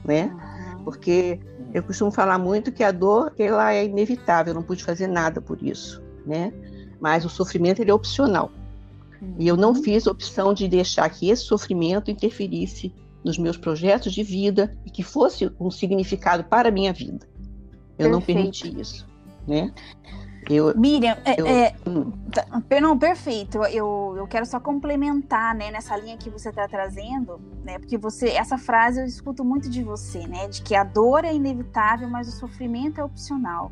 né? 0.04 0.34
Porque 0.84 1.38
eu 1.72 1.82
costumo 1.82 2.10
falar 2.10 2.38
muito 2.38 2.72
que 2.72 2.82
a 2.82 2.90
dor 2.90 3.32
ela 3.38 3.72
é 3.72 3.84
inevitável, 3.84 4.52
eu 4.52 4.54
não 4.54 4.62
pude 4.62 4.82
fazer 4.82 5.06
nada 5.06 5.40
por 5.40 5.62
isso, 5.62 6.02
né? 6.26 6.52
Mas 7.00 7.24
o 7.24 7.28
sofrimento 7.28 7.80
ele 7.80 7.90
é 7.90 7.94
opcional. 7.94 8.50
E 9.38 9.46
eu 9.46 9.56
não 9.56 9.74
fiz 9.74 10.06
a 10.06 10.10
opção 10.10 10.54
de 10.54 10.66
deixar 10.66 11.08
que 11.10 11.28
esse 11.28 11.42
sofrimento 11.42 12.10
interferisse 12.10 12.94
nos 13.22 13.36
meus 13.36 13.58
projetos 13.58 14.14
de 14.14 14.22
vida 14.22 14.74
e 14.86 14.90
que 14.90 15.02
fosse 15.02 15.50
um 15.60 15.70
significado 15.70 16.44
para 16.44 16.70
a 16.70 16.72
minha 16.72 16.92
vida. 16.92 17.28
Eu 17.98 18.08
Perfeito. 18.08 18.12
não 18.12 18.20
permiti 18.22 18.80
isso 18.80 19.09
né? 19.50 19.72
Eu, 20.48 20.76
Miriam, 20.76 21.16
é, 21.24 21.40
eu, 21.40 21.46
é. 21.46 21.74
Tá, 22.32 22.80
não, 22.80 22.98
perfeito. 22.98 23.58
Eu, 23.64 24.14
eu 24.16 24.26
quero 24.26 24.46
só 24.46 24.58
complementar, 24.58 25.54
né, 25.54 25.70
nessa 25.70 25.96
linha 25.96 26.16
que 26.16 26.30
você 26.30 26.48
está 26.48 26.66
trazendo, 26.66 27.40
né, 27.62 27.78
porque 27.78 27.98
você, 27.98 28.30
essa 28.30 28.56
frase 28.56 29.00
eu 29.00 29.06
escuto 29.06 29.44
muito 29.44 29.68
de 29.68 29.82
você, 29.82 30.26
né, 30.26 30.48
de 30.48 30.62
que 30.62 30.74
a 30.74 30.82
dor 30.82 31.24
é 31.24 31.34
inevitável, 31.34 32.08
mas 32.08 32.26
o 32.28 32.32
sofrimento 32.32 33.00
é 33.00 33.04
opcional. 33.04 33.70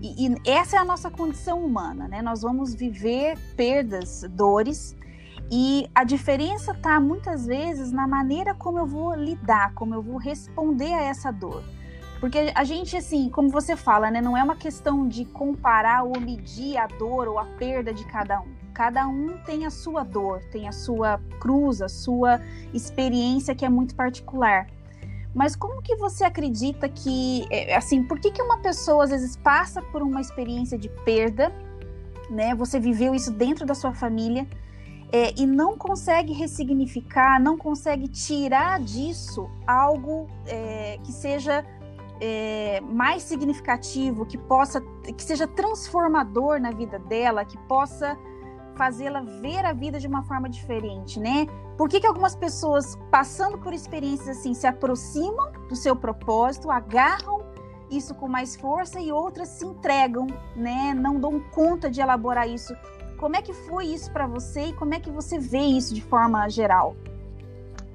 E, 0.00 0.28
e 0.28 0.34
essa 0.46 0.76
é 0.76 0.78
a 0.78 0.84
nossa 0.84 1.10
condição 1.10 1.64
humana, 1.64 2.06
né? 2.06 2.20
Nós 2.20 2.42
vamos 2.42 2.74
viver 2.74 3.38
perdas, 3.56 4.22
dores, 4.30 4.94
e 5.50 5.88
a 5.94 6.04
diferença 6.04 6.72
está 6.72 7.00
muitas 7.00 7.46
vezes 7.46 7.90
na 7.90 8.06
maneira 8.06 8.54
como 8.54 8.78
eu 8.78 8.86
vou 8.86 9.14
lidar, 9.14 9.72
como 9.74 9.94
eu 9.94 10.02
vou 10.02 10.18
responder 10.18 10.92
a 10.92 11.02
essa 11.02 11.30
dor. 11.30 11.62
Porque 12.24 12.50
a 12.54 12.64
gente, 12.64 12.96
assim, 12.96 13.28
como 13.28 13.50
você 13.50 13.76
fala, 13.76 14.10
né, 14.10 14.18
não 14.18 14.34
é 14.34 14.42
uma 14.42 14.56
questão 14.56 15.06
de 15.06 15.26
comparar 15.26 16.04
ou 16.04 16.18
medir 16.18 16.78
a 16.78 16.86
dor 16.86 17.28
ou 17.28 17.38
a 17.38 17.44
perda 17.44 17.92
de 17.92 18.02
cada 18.06 18.40
um. 18.40 18.46
Cada 18.72 19.06
um 19.06 19.36
tem 19.44 19.66
a 19.66 19.70
sua 19.70 20.02
dor, 20.02 20.42
tem 20.50 20.66
a 20.66 20.72
sua 20.72 21.20
cruz, 21.38 21.82
a 21.82 21.88
sua 21.90 22.40
experiência 22.72 23.54
que 23.54 23.62
é 23.62 23.68
muito 23.68 23.94
particular. 23.94 24.68
Mas 25.34 25.54
como 25.54 25.82
que 25.82 25.96
você 25.96 26.24
acredita 26.24 26.88
que, 26.88 27.46
é, 27.50 27.76
assim, 27.76 28.02
por 28.02 28.18
que, 28.18 28.30
que 28.30 28.40
uma 28.40 28.56
pessoa 28.62 29.04
às 29.04 29.10
vezes 29.10 29.36
passa 29.36 29.82
por 29.82 30.00
uma 30.00 30.22
experiência 30.22 30.78
de 30.78 30.88
perda, 30.88 31.52
né? 32.30 32.54
Você 32.54 32.80
viveu 32.80 33.14
isso 33.14 33.30
dentro 33.30 33.66
da 33.66 33.74
sua 33.74 33.92
família 33.92 34.48
é, 35.12 35.38
e 35.38 35.46
não 35.46 35.76
consegue 35.76 36.32
ressignificar, 36.32 37.38
não 37.38 37.58
consegue 37.58 38.08
tirar 38.08 38.80
disso 38.80 39.50
algo 39.66 40.26
é, 40.46 40.98
que 41.04 41.12
seja 41.12 41.62
é, 42.20 42.80
mais 42.80 43.22
significativo, 43.22 44.24
que 44.24 44.38
possa, 44.38 44.80
que 44.80 45.22
seja 45.22 45.46
transformador 45.46 46.60
na 46.60 46.70
vida 46.70 46.98
dela, 46.98 47.44
que 47.44 47.58
possa 47.66 48.18
fazê-la 48.76 49.20
ver 49.20 49.64
a 49.64 49.72
vida 49.72 49.98
de 49.98 50.06
uma 50.06 50.22
forma 50.24 50.48
diferente, 50.48 51.20
né? 51.20 51.46
Por 51.76 51.88
que, 51.88 52.00
que 52.00 52.06
algumas 52.06 52.36
pessoas, 52.36 52.96
passando 53.10 53.58
por 53.58 53.72
experiências 53.72 54.38
assim, 54.38 54.54
se 54.54 54.66
aproximam 54.66 55.52
do 55.68 55.76
seu 55.76 55.96
propósito, 55.96 56.70
agarram 56.70 57.42
isso 57.90 58.14
com 58.14 58.28
mais 58.28 58.56
força 58.56 59.00
e 59.00 59.12
outras 59.12 59.48
se 59.48 59.64
entregam, 59.64 60.26
né? 60.56 60.94
Não 60.94 61.18
dão 61.18 61.40
conta 61.40 61.90
de 61.90 62.00
elaborar 62.00 62.48
isso. 62.48 62.74
Como 63.18 63.36
é 63.36 63.42
que 63.42 63.52
foi 63.52 63.86
isso 63.86 64.10
para 64.12 64.26
você 64.26 64.66
e 64.66 64.72
como 64.72 64.94
é 64.94 65.00
que 65.00 65.10
você 65.10 65.38
vê 65.38 65.60
isso 65.60 65.94
de 65.94 66.02
forma 66.02 66.48
geral? 66.48 66.96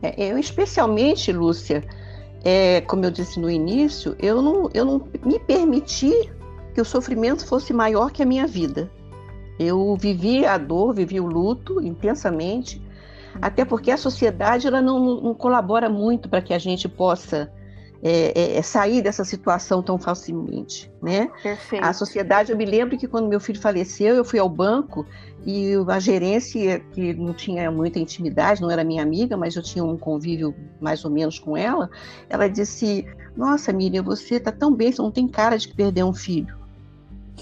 É, 0.02 0.32
eu 0.32 0.38
especialmente, 0.38 1.32
Lúcia, 1.32 1.84
é, 2.44 2.82
como 2.82 3.06
eu 3.06 3.12
disse 3.12 3.40
no 3.40 3.50
início, 3.50 4.16
eu 4.20 4.42
não, 4.42 4.70
eu 4.74 4.86
não 4.86 5.08
me 5.26 5.40
permiti 5.40 6.14
que 6.74 6.82
o 6.82 6.86
sofrimento 6.86 7.46
fosse 7.46 7.74
maior 7.74 8.12
que 8.12 8.24
a 8.24 8.26
minha 8.26 8.48
vida. 8.48 8.90
Eu 9.60 9.96
vivi 9.98 10.46
a 10.46 10.58
dor, 10.58 10.94
vivi 10.94 11.20
o 11.20 11.26
luto 11.26 11.82
intensamente, 11.82 12.82
até 13.42 13.66
porque 13.66 13.92
a 13.92 13.98
sociedade 13.98 14.68
ela 14.68 14.82
não, 14.82 15.22
não 15.22 15.34
colabora 15.34 15.90
muito 15.90 16.30
para 16.30 16.42
que 16.42 16.54
a 16.54 16.60
gente 16.60 16.88
possa 16.88 17.52
é, 18.02 18.32
é, 18.34 18.58
é, 18.58 18.62
sair 18.62 19.02
dessa 19.02 19.26
situação 19.26 19.84
tão 19.84 19.98
facilmente, 19.98 20.90
né? 21.02 21.30
Perfeito. 21.44 21.84
A 21.84 21.92
sociedade, 21.92 22.50
eu 22.50 22.58
me 22.58 22.66
lembro 22.66 22.98
que 22.98 23.10
quando 23.10 23.28
meu 23.28 23.42
filho 23.42 23.60
faleceu, 23.60 24.16
eu 24.16 24.24
fui 24.24 24.40
ao 24.40 24.48
banco 24.48 25.06
e 25.46 25.74
a 25.88 26.00
gerência, 26.00 26.80
que 26.80 27.14
não 27.14 27.34
tinha 27.34 27.72
muita 27.72 28.00
intimidade, 28.00 28.62
não 28.62 28.70
era 28.70 28.84
minha 28.84 29.02
amiga, 29.02 29.38
mas 29.38 29.56
eu 29.56 29.64
tinha 29.64 29.84
um 29.84 29.98
convívio 29.98 30.54
mais 30.80 31.04
ou 31.06 31.12
menos 31.12 31.40
com 31.40 31.56
ela, 31.56 31.90
ela 32.30 32.48
disse, 32.48 33.06
nossa, 33.36 33.72
Miriam, 33.72 34.04
você 34.04 34.36
está 34.36 34.52
tão 34.52 34.74
bem, 34.74 34.92
você 34.92 35.02
não 35.02 35.12
tem 35.12 35.28
cara 35.28 35.58
de 35.58 35.68
perder 35.70 36.04
um 36.04 36.14
filho. 36.14 36.58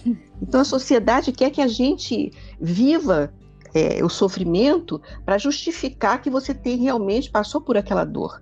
Então 0.39 0.61
a 0.61 0.63
sociedade 0.63 1.31
quer 1.31 1.49
que 1.49 1.59
a 1.59 1.67
gente 1.67 2.31
viva 2.61 3.33
é, 3.73 4.05
o 4.05 4.07
sofrimento 4.07 5.01
para 5.25 5.39
justificar 5.39 6.21
que 6.21 6.29
você 6.29 6.53
tem 6.53 6.77
realmente 6.77 7.31
passou 7.31 7.59
por 7.59 7.75
aquela 7.75 8.05
dor. 8.05 8.39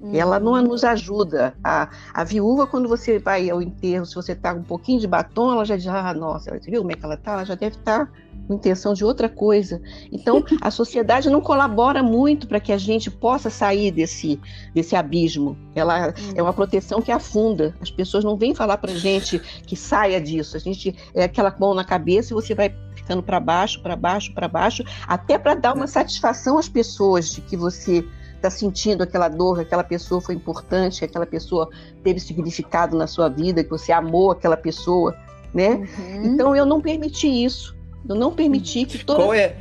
Uhum. 0.00 0.14
Ela 0.14 0.40
não 0.40 0.60
nos 0.62 0.82
ajuda. 0.82 1.54
A, 1.62 1.88
a 2.14 2.24
viúva, 2.24 2.66
quando 2.66 2.88
você 2.88 3.18
vai 3.18 3.50
ao 3.50 3.60
enterro, 3.60 4.06
se 4.06 4.14
você 4.14 4.32
está 4.32 4.54
com 4.54 4.60
um 4.60 4.64
pouquinho 4.64 4.98
de 4.98 5.06
batom, 5.06 5.52
ela 5.52 5.64
já 5.64 5.76
diz: 5.76 5.86
ah, 5.86 6.14
nossa, 6.14 6.58
você 6.58 6.70
viu 6.70 6.80
como 6.80 6.92
é 6.92 6.94
que 6.94 7.04
ela 7.04 7.14
está? 7.14 7.32
Ela 7.32 7.44
já 7.44 7.54
deve 7.54 7.76
estar 7.76 8.06
tá 8.06 8.12
com 8.48 8.54
intenção 8.54 8.94
de 8.94 9.04
outra 9.04 9.28
coisa. 9.28 9.80
Então, 10.10 10.42
a 10.60 10.70
sociedade 10.70 11.28
não 11.28 11.40
colabora 11.40 12.02
muito 12.02 12.48
para 12.48 12.58
que 12.58 12.72
a 12.72 12.78
gente 12.78 13.10
possa 13.10 13.50
sair 13.50 13.90
desse, 13.90 14.40
desse 14.74 14.96
abismo. 14.96 15.56
Ela 15.74 16.08
uhum. 16.08 16.14
é 16.34 16.42
uma 16.42 16.52
proteção 16.52 17.02
que 17.02 17.12
afunda. 17.12 17.74
As 17.80 17.90
pessoas 17.90 18.24
não 18.24 18.36
vêm 18.36 18.54
falar 18.54 18.78
para 18.78 18.92
a 18.92 18.96
gente 18.96 19.38
que 19.38 19.76
saia 19.76 20.20
disso. 20.20 20.56
A 20.56 20.60
gente 20.60 20.96
é 21.14 21.24
aquela 21.24 21.54
mão 21.60 21.74
na 21.74 21.84
cabeça 21.84 22.32
e 22.32 22.34
você 22.34 22.54
vai 22.54 22.74
ficando 22.94 23.22
para 23.22 23.38
baixo, 23.38 23.82
para 23.82 23.96
baixo, 23.96 24.32
para 24.32 24.48
baixo, 24.48 24.82
até 25.06 25.38
para 25.38 25.54
dar 25.54 25.74
uma 25.74 25.86
satisfação 25.86 26.58
às 26.58 26.68
pessoas 26.68 27.30
de 27.30 27.40
que 27.42 27.56
você 27.56 28.04
está 28.40 28.50
sentindo 28.50 29.02
aquela 29.02 29.28
dor, 29.28 29.56
que 29.56 29.62
aquela 29.62 29.84
pessoa 29.84 30.20
foi 30.20 30.34
importante, 30.34 30.98
que 30.98 31.04
aquela 31.04 31.26
pessoa 31.26 31.68
teve 32.02 32.18
significado 32.18 32.96
na 32.96 33.06
sua 33.06 33.28
vida, 33.28 33.62
que 33.62 33.70
você 33.70 33.92
amou 33.92 34.30
aquela 34.30 34.56
pessoa, 34.56 35.16
né? 35.54 35.86
Uhum. 35.98 36.24
Então 36.24 36.56
eu 36.56 36.66
não 36.66 36.80
permiti 36.80 37.28
isso. 37.28 37.76
Eu 38.08 38.14
não 38.14 38.32
permiti 38.32 38.86
que 38.86 39.04
toda... 39.04 39.20
Qual 39.20 39.34
é 39.34 39.56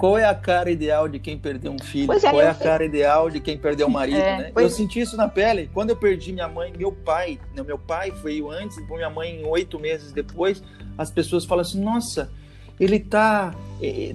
qual 0.00 0.16
é 0.16 0.24
a 0.24 0.34
cara 0.34 0.70
ideal 0.70 1.06
de 1.06 1.18
quem 1.18 1.36
perdeu 1.36 1.72
um 1.72 1.78
filho? 1.78 2.10
É, 2.10 2.18
qual 2.18 2.40
é 2.40 2.48
a 2.48 2.54
cara 2.54 2.82
ideal 2.82 3.28
de 3.28 3.38
quem 3.38 3.58
perdeu 3.58 3.86
um 3.86 3.90
marido, 3.92 4.16
é, 4.16 4.38
né? 4.38 4.52
Eu 4.56 4.64
é. 4.64 4.68
senti 4.70 4.98
isso 4.98 5.14
na 5.14 5.28
pele. 5.28 5.68
Quando 5.74 5.90
eu 5.90 5.96
perdi 5.96 6.32
minha 6.32 6.48
mãe, 6.48 6.72
meu 6.74 6.90
pai, 6.90 7.38
né, 7.54 7.62
meu 7.62 7.78
pai 7.78 8.10
veio 8.10 8.50
antes, 8.50 8.78
minha 8.88 9.10
mãe 9.10 9.44
oito 9.44 9.78
meses 9.78 10.10
depois, 10.10 10.62
as 10.96 11.10
pessoas 11.10 11.44
falam 11.44 11.60
assim, 11.60 11.78
nossa, 11.78 12.32
ele 12.80 12.98
tá. 12.98 13.54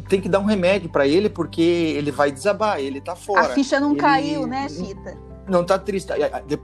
Tem 0.10 0.20
que 0.20 0.28
dar 0.28 0.40
um 0.40 0.46
remédio 0.46 0.90
para 0.90 1.08
ele 1.08 1.30
porque 1.30 1.62
ele 1.62 2.12
vai 2.12 2.32
desabar, 2.32 2.80
ele 2.80 3.00
tá 3.00 3.16
fora. 3.16 3.42
A 3.42 3.50
ficha 3.50 3.80
não 3.80 3.92
ele, 3.92 4.00
caiu, 4.00 4.46
né, 4.46 4.68
Chita? 4.68 5.18
Não 5.48 5.64
tá 5.64 5.80
triste. 5.80 6.12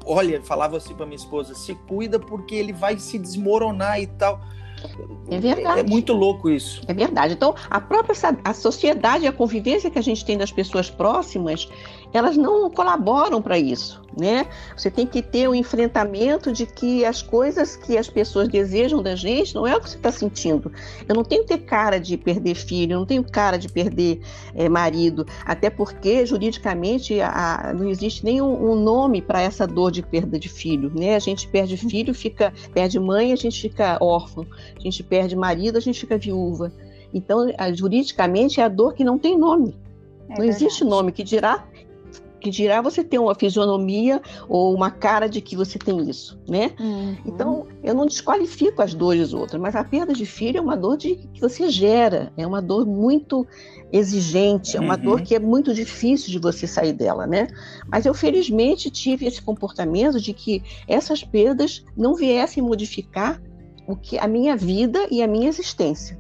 Olha, 0.06 0.42
falava 0.42 0.78
assim 0.78 0.94
para 0.94 1.06
minha 1.06 1.16
esposa: 1.16 1.56
se 1.56 1.74
cuida 1.88 2.20
porque 2.20 2.56
ele 2.56 2.74
vai 2.74 2.98
se 2.98 3.18
desmoronar 3.18 4.00
e 4.00 4.08
tal. 4.08 4.42
É 5.30 5.40
verdade. 5.40 5.80
É 5.80 5.84
muito 5.84 6.12
louco 6.14 6.50
isso. 6.50 6.82
É 6.88 6.94
verdade. 6.94 7.34
Então, 7.34 7.56
a 7.70 7.80
própria 7.80 8.16
a 8.44 8.54
sociedade, 8.54 9.28
a 9.28 9.32
convivência 9.32 9.90
que 9.92 10.00
a 10.00 10.02
gente 10.02 10.26
tem 10.26 10.38
das 10.38 10.52
pessoas 10.52 10.90
próximas, 10.90 11.70
elas 12.14 12.36
não 12.36 12.70
colaboram 12.70 13.42
para 13.42 13.58
isso, 13.58 14.02
né? 14.20 14.46
Você 14.76 14.92
tem 14.92 15.08
que 15.08 15.22
ter 15.22 15.48
o 15.48 15.52
um 15.52 15.56
enfrentamento 15.56 16.52
de 16.52 16.66
que 16.66 17.06
as 17.06 17.22
coisas 17.22 17.76
que 17.76 17.98
as 17.98 18.10
pessoas 18.10 18.48
desejam 18.48 19.02
da 19.02 19.16
gente 19.16 19.56
não 19.56 19.66
é 19.66 19.76
o 19.76 19.80
que 19.80 19.90
você 19.90 19.98
está 19.98 20.12
sentindo. 20.12 20.72
Eu 21.08 21.16
não 21.16 21.24
tenho 21.24 21.44
que 21.44 21.50
ter 21.50 21.60
cara 21.60 22.00
de 22.00 22.18
perder 22.18 22.56
filho, 22.56 22.94
eu 22.94 23.00
não 23.00 23.06
tenho 23.06 23.24
cara 23.24 23.58
de 23.58 23.70
perder 23.70 24.22
é, 24.54 24.68
marido, 24.68 25.26
até 25.46 25.70
porque 25.70 26.26
juridicamente 26.26 27.22
a, 27.22 27.70
a, 27.70 27.74
não 27.74 27.90
existe 27.90 28.26
nenhum 28.26 28.72
um 28.72 28.76
nome 28.76 29.22
para 29.22 29.42
essa 29.42 29.66
dor 29.66 29.92
de 29.92 30.02
perda 30.02 30.38
de 30.38 30.50
filho, 30.50 30.92
né? 30.94 31.16
A 31.16 31.20
gente 31.20 31.48
perde 31.48 31.78
filho, 31.78 32.14
fica 32.14 32.54
perde 32.74 33.00
mãe, 33.00 33.32
a 33.32 33.38
gente 33.38 33.62
fica 33.62 33.98
órfão, 34.02 34.46
a 34.76 34.80
gente 34.80 35.02
perde 35.04 35.36
marido, 35.36 35.78
a 35.78 35.82
gente 35.82 36.00
fica 36.00 36.18
viúva. 36.18 36.72
Então, 37.14 37.52
a, 37.58 37.72
juridicamente 37.72 38.60
é 38.60 38.64
a 38.64 38.70
dor 38.70 38.94
que 38.94 39.04
não 39.04 39.18
tem 39.18 39.38
nome. 39.38 39.76
É 40.30 40.36
não 40.36 40.38
verdade. 40.38 40.64
existe 40.64 40.84
nome 40.84 41.12
que 41.12 41.24
dirá 41.24 41.68
que 42.42 42.50
dirá 42.50 42.82
você 42.82 43.04
ter 43.04 43.20
uma 43.20 43.36
fisionomia 43.36 44.22
ou 44.50 44.76
uma 44.76 44.90
cara 44.92 45.30
de 45.30 45.40
que 45.40 45.56
você 45.56 45.78
tem 45.78 46.10
isso, 46.10 46.38
né? 46.50 46.72
Uhum. 46.80 47.16
Então, 47.26 47.68
eu 47.84 47.94
não 47.94 48.06
desqualifico 48.06 48.82
as 48.82 48.94
dores 48.94 49.34
outras, 49.34 49.62
mas 49.62 49.76
a 49.76 49.84
perda 49.84 50.14
de 50.14 50.26
filho 50.26 50.58
é 50.58 50.62
uma 50.62 50.76
dor 50.76 50.98
de, 50.98 51.16
que 51.16 51.40
você 51.40 51.70
gera, 51.70 52.34
é 52.36 52.46
uma 52.46 52.62
dor 52.62 52.86
muito 52.86 53.48
exigente, 53.94 54.76
é 54.76 54.80
uma 54.80 54.96
uhum. 54.96 55.04
dor 55.04 55.22
que 55.22 55.36
é 55.36 55.40
muito 55.40 55.74
difícil 55.74 56.32
de 56.32 56.40
você 56.40 56.66
sair 56.66 56.94
dela, 56.94 57.28
né? 57.28 57.48
Mas 57.88 58.06
eu 58.06 58.14
felizmente 58.14 58.90
tive 58.90 59.26
esse 59.26 59.42
comportamento 59.42 60.20
de 60.20 60.34
que 60.34 60.64
essas 60.88 61.24
perdas 61.24 61.86
não 61.96 62.16
viessem 62.16 62.64
modificar 62.64 63.42
o 63.88 63.96
que 63.96 64.18
a 64.18 64.28
minha 64.28 64.56
vida 64.56 65.08
e 65.12 65.22
a 65.22 65.28
minha 65.28 65.48
existência, 65.48 66.18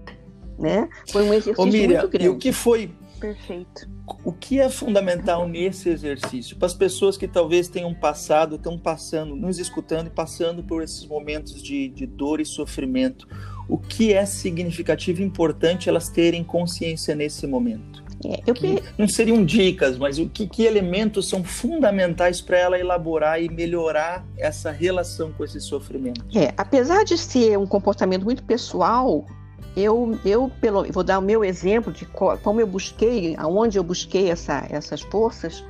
né? 0.59 0.87
Foi 1.11 1.23
um 1.23 1.33
exercício 1.33 1.63
Ô, 1.63 1.65
Miriam, 1.65 1.99
muito 2.01 2.09
grande. 2.09 2.25
E 2.25 2.29
o 2.29 2.37
que 2.37 2.51
foi 2.51 2.91
Perfeito. 3.21 3.87
O 4.25 4.33
que 4.33 4.59
é 4.59 4.67
fundamental 4.67 5.47
nesse 5.47 5.89
exercício? 5.89 6.57
Para 6.57 6.65
as 6.65 6.73
pessoas 6.73 7.15
que 7.15 7.27
talvez 7.27 7.67
tenham 7.67 7.93
passado, 7.93 8.55
estão 8.55 8.79
passando, 8.79 9.35
nos 9.35 9.59
escutando 9.59 10.07
e 10.07 10.09
passando 10.09 10.63
por 10.63 10.81
esses 10.81 11.05
momentos 11.05 11.61
de, 11.61 11.87
de 11.89 12.07
dor 12.07 12.41
e 12.41 12.45
sofrimento, 12.45 13.27
o 13.69 13.77
que 13.77 14.11
é 14.11 14.25
significativo 14.25 15.21
e 15.21 15.23
importante 15.23 15.87
elas 15.87 16.09
terem 16.09 16.43
consciência 16.43 17.13
nesse 17.13 17.45
momento? 17.45 18.03
É, 18.25 18.41
eu... 18.45 18.55
que, 18.55 18.81
não 18.97 19.07
seriam 19.07 19.45
dicas, 19.45 19.99
mas 19.99 20.17
o 20.17 20.27
que, 20.27 20.47
que 20.47 20.63
elementos 20.63 21.29
são 21.29 21.43
fundamentais 21.43 22.41
para 22.41 22.57
ela 22.57 22.79
elaborar 22.79 23.41
e 23.41 23.49
melhorar 23.49 24.25
essa 24.35 24.71
relação 24.71 25.31
com 25.31 25.45
esse 25.45 25.61
sofrimento? 25.61 26.25
É, 26.35 26.53
apesar 26.57 27.03
de 27.03 27.17
ser 27.19 27.57
um 27.57 27.67
comportamento 27.67 28.23
muito 28.23 28.43
pessoal, 28.43 29.25
eu, 29.75 30.17
eu 30.25 30.51
pelo, 30.59 30.83
vou 30.91 31.03
dar 31.03 31.19
o 31.19 31.21
meu 31.21 31.43
exemplo 31.43 31.91
de 31.91 32.05
como 32.05 32.59
eu 32.59 32.67
busquei, 32.67 33.35
aonde 33.37 33.77
eu 33.77 33.83
busquei 33.83 34.29
essa, 34.29 34.65
essas 34.69 35.01
forças. 35.01 35.63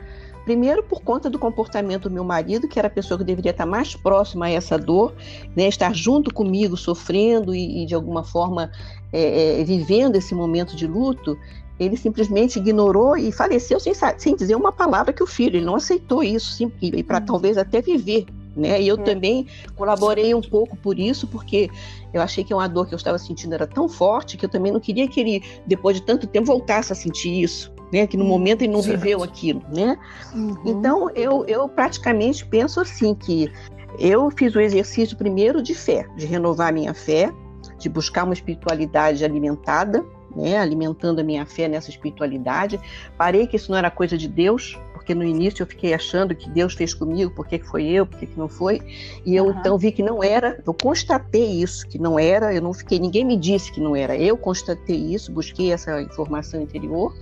Primeiro, 0.43 0.81
por 0.81 1.01
conta 1.01 1.29
do 1.29 1.38
comportamento 1.38 2.10
do 2.10 2.12
meu 2.12 2.24
marido, 2.24 2.67
que 2.67 2.79
era 2.79 2.88
a 2.88 2.91
pessoa 2.91 3.17
que 3.17 3.24
deveria 3.24 3.51
estar 3.51 3.65
mais 3.65 3.96
próxima 3.96 4.48
a 4.48 4.50
essa 4.50 4.77
dor, 4.77 5.13
né, 5.55 5.67
estar 5.67 5.93
junto 5.93 6.34
comigo, 6.34 6.75
sofrendo 6.75 7.53
e, 7.53 7.84
e 7.84 7.86
de 7.86 7.93
alguma 7.93 8.24
forma 8.24 8.72
é, 9.13 9.62
é, 9.62 9.63
vivendo 9.63 10.15
esse 10.15 10.34
momento 10.34 10.75
de 10.75 10.88
luto, 10.88 11.38
ele 11.79 11.96
simplesmente 11.96 12.58
ignorou 12.58 13.15
e 13.15 13.31
faleceu 13.31 13.79
sem, 13.79 13.93
sem 14.17 14.36
dizer 14.36 14.55
uma 14.55 14.72
palavra 14.72 15.13
que 15.13 15.22
o 15.22 15.27
filho, 15.27 15.58
ele 15.58 15.65
não 15.65 15.75
aceitou 15.75 16.24
isso, 16.24 16.51
sim, 16.51 16.72
e 16.81 17.03
para 17.03 17.20
uhum. 17.20 17.25
talvez 17.25 17.58
até 17.58 17.79
viver 17.79 18.25
né? 18.55 18.81
E 18.81 18.88
eu 18.88 18.96
é. 18.96 19.03
também 19.03 19.48
colaborei 19.75 20.34
um 20.34 20.41
pouco 20.41 20.75
por 20.77 21.00
isso, 21.00 21.27
porque 21.27 21.70
eu 22.13 22.22
achei 22.22 22.43
que 22.43 22.53
uma 22.53 22.67
dor 22.67 22.88
que 22.88 22.93
eu 22.93 22.98
estava 22.98 23.17
sentindo 23.17 23.53
era 23.53 23.67
tão 23.67 23.88
forte 23.88 24.38
que 24.38 24.46
eu 24.46 24.50
também 24.50 24.72
não 24.72 24.79
queria 24.79 25.08
que 25.08 25.20
ele, 25.20 25.43
depois 25.65 25.96
de 25.96 26.03
tanto 26.03 26.27
tempo, 26.27 26.48
voltasse 26.48 26.91
a 26.91 26.96
sentir 26.96 27.41
isso. 27.41 27.72
Né, 27.93 28.08
que 28.08 28.15
no 28.15 28.24
momento 28.24 28.62
ele 28.62 28.72
não 28.72 28.81
certo. 28.81 29.01
viveu 29.01 29.22
aquilo, 29.22 29.62
né? 29.70 29.98
Uhum. 30.34 30.55
Então 30.65 31.10
eu, 31.10 31.43
eu 31.46 31.67
praticamente 31.67 32.46
penso 32.46 32.79
assim 32.79 33.13
que 33.13 33.51
eu 34.00 34.31
fiz 34.31 34.55
o 34.55 34.62
exercício 34.62 35.17
primeiro 35.17 35.62
de 35.62 35.75
fé, 35.75 36.08
de 36.15 36.25
renovar 36.25 36.70
a 36.70 36.72
minha 36.72 36.93
fé, 36.93 37.29
de 37.77 37.89
buscar 37.89 38.24
uma 38.24 38.34
espiritualidade 38.34 39.25
alimentada, 39.25 40.05
né, 40.36 40.58
alimentando 40.58 41.20
a 41.20 41.24
minha 41.24 41.46
fé 41.46 41.67
nessa 41.67 41.89
espiritualidade. 41.89 42.79
Parei 43.17 43.46
que 43.46 43.58
isso 43.58 43.70
não 43.70 43.77
era 43.77 43.91
coisa 43.91 44.17
de 44.17 44.27
Deus, 44.27 44.79
porque 45.01 45.15
no 45.15 45.24
início 45.24 45.63
eu 45.63 45.67
fiquei 45.67 45.96
achando 45.96 46.36
que 46.36 46.48
Deus 46.48 46.75
fez 46.75 46.93
comigo, 46.93 47.31
por 47.31 47.48
que 47.48 47.58
foi 47.58 47.88
eu, 47.88 48.05
por 48.05 48.20
que 48.20 48.29
não 48.38 48.48
foi, 48.48 48.79
e 49.25 49.36
eu 49.36 49.46
uhum. 49.46 49.55
então 49.60 49.77
vi 49.77 49.91
que 49.91 50.03
não 50.03 50.24
era, 50.24 50.62
eu 50.65 50.74
constatei 50.75 51.43
isso, 51.43 51.88
que 51.88 51.98
não 51.98 52.20
era, 52.20 52.53
eu 52.53 52.62
não 52.62 52.72
fiquei, 52.72 53.00
ninguém 53.00 53.25
me 53.25 53.36
disse 53.36 53.72
que 53.72 53.81
não 53.81 53.96
era, 53.96 54.15
eu 54.15 54.38
constatei 54.38 54.96
isso, 54.96 55.31
busquei 55.31 55.74
essa 55.74 56.00
informação 56.01 56.62
interior, 56.62 57.13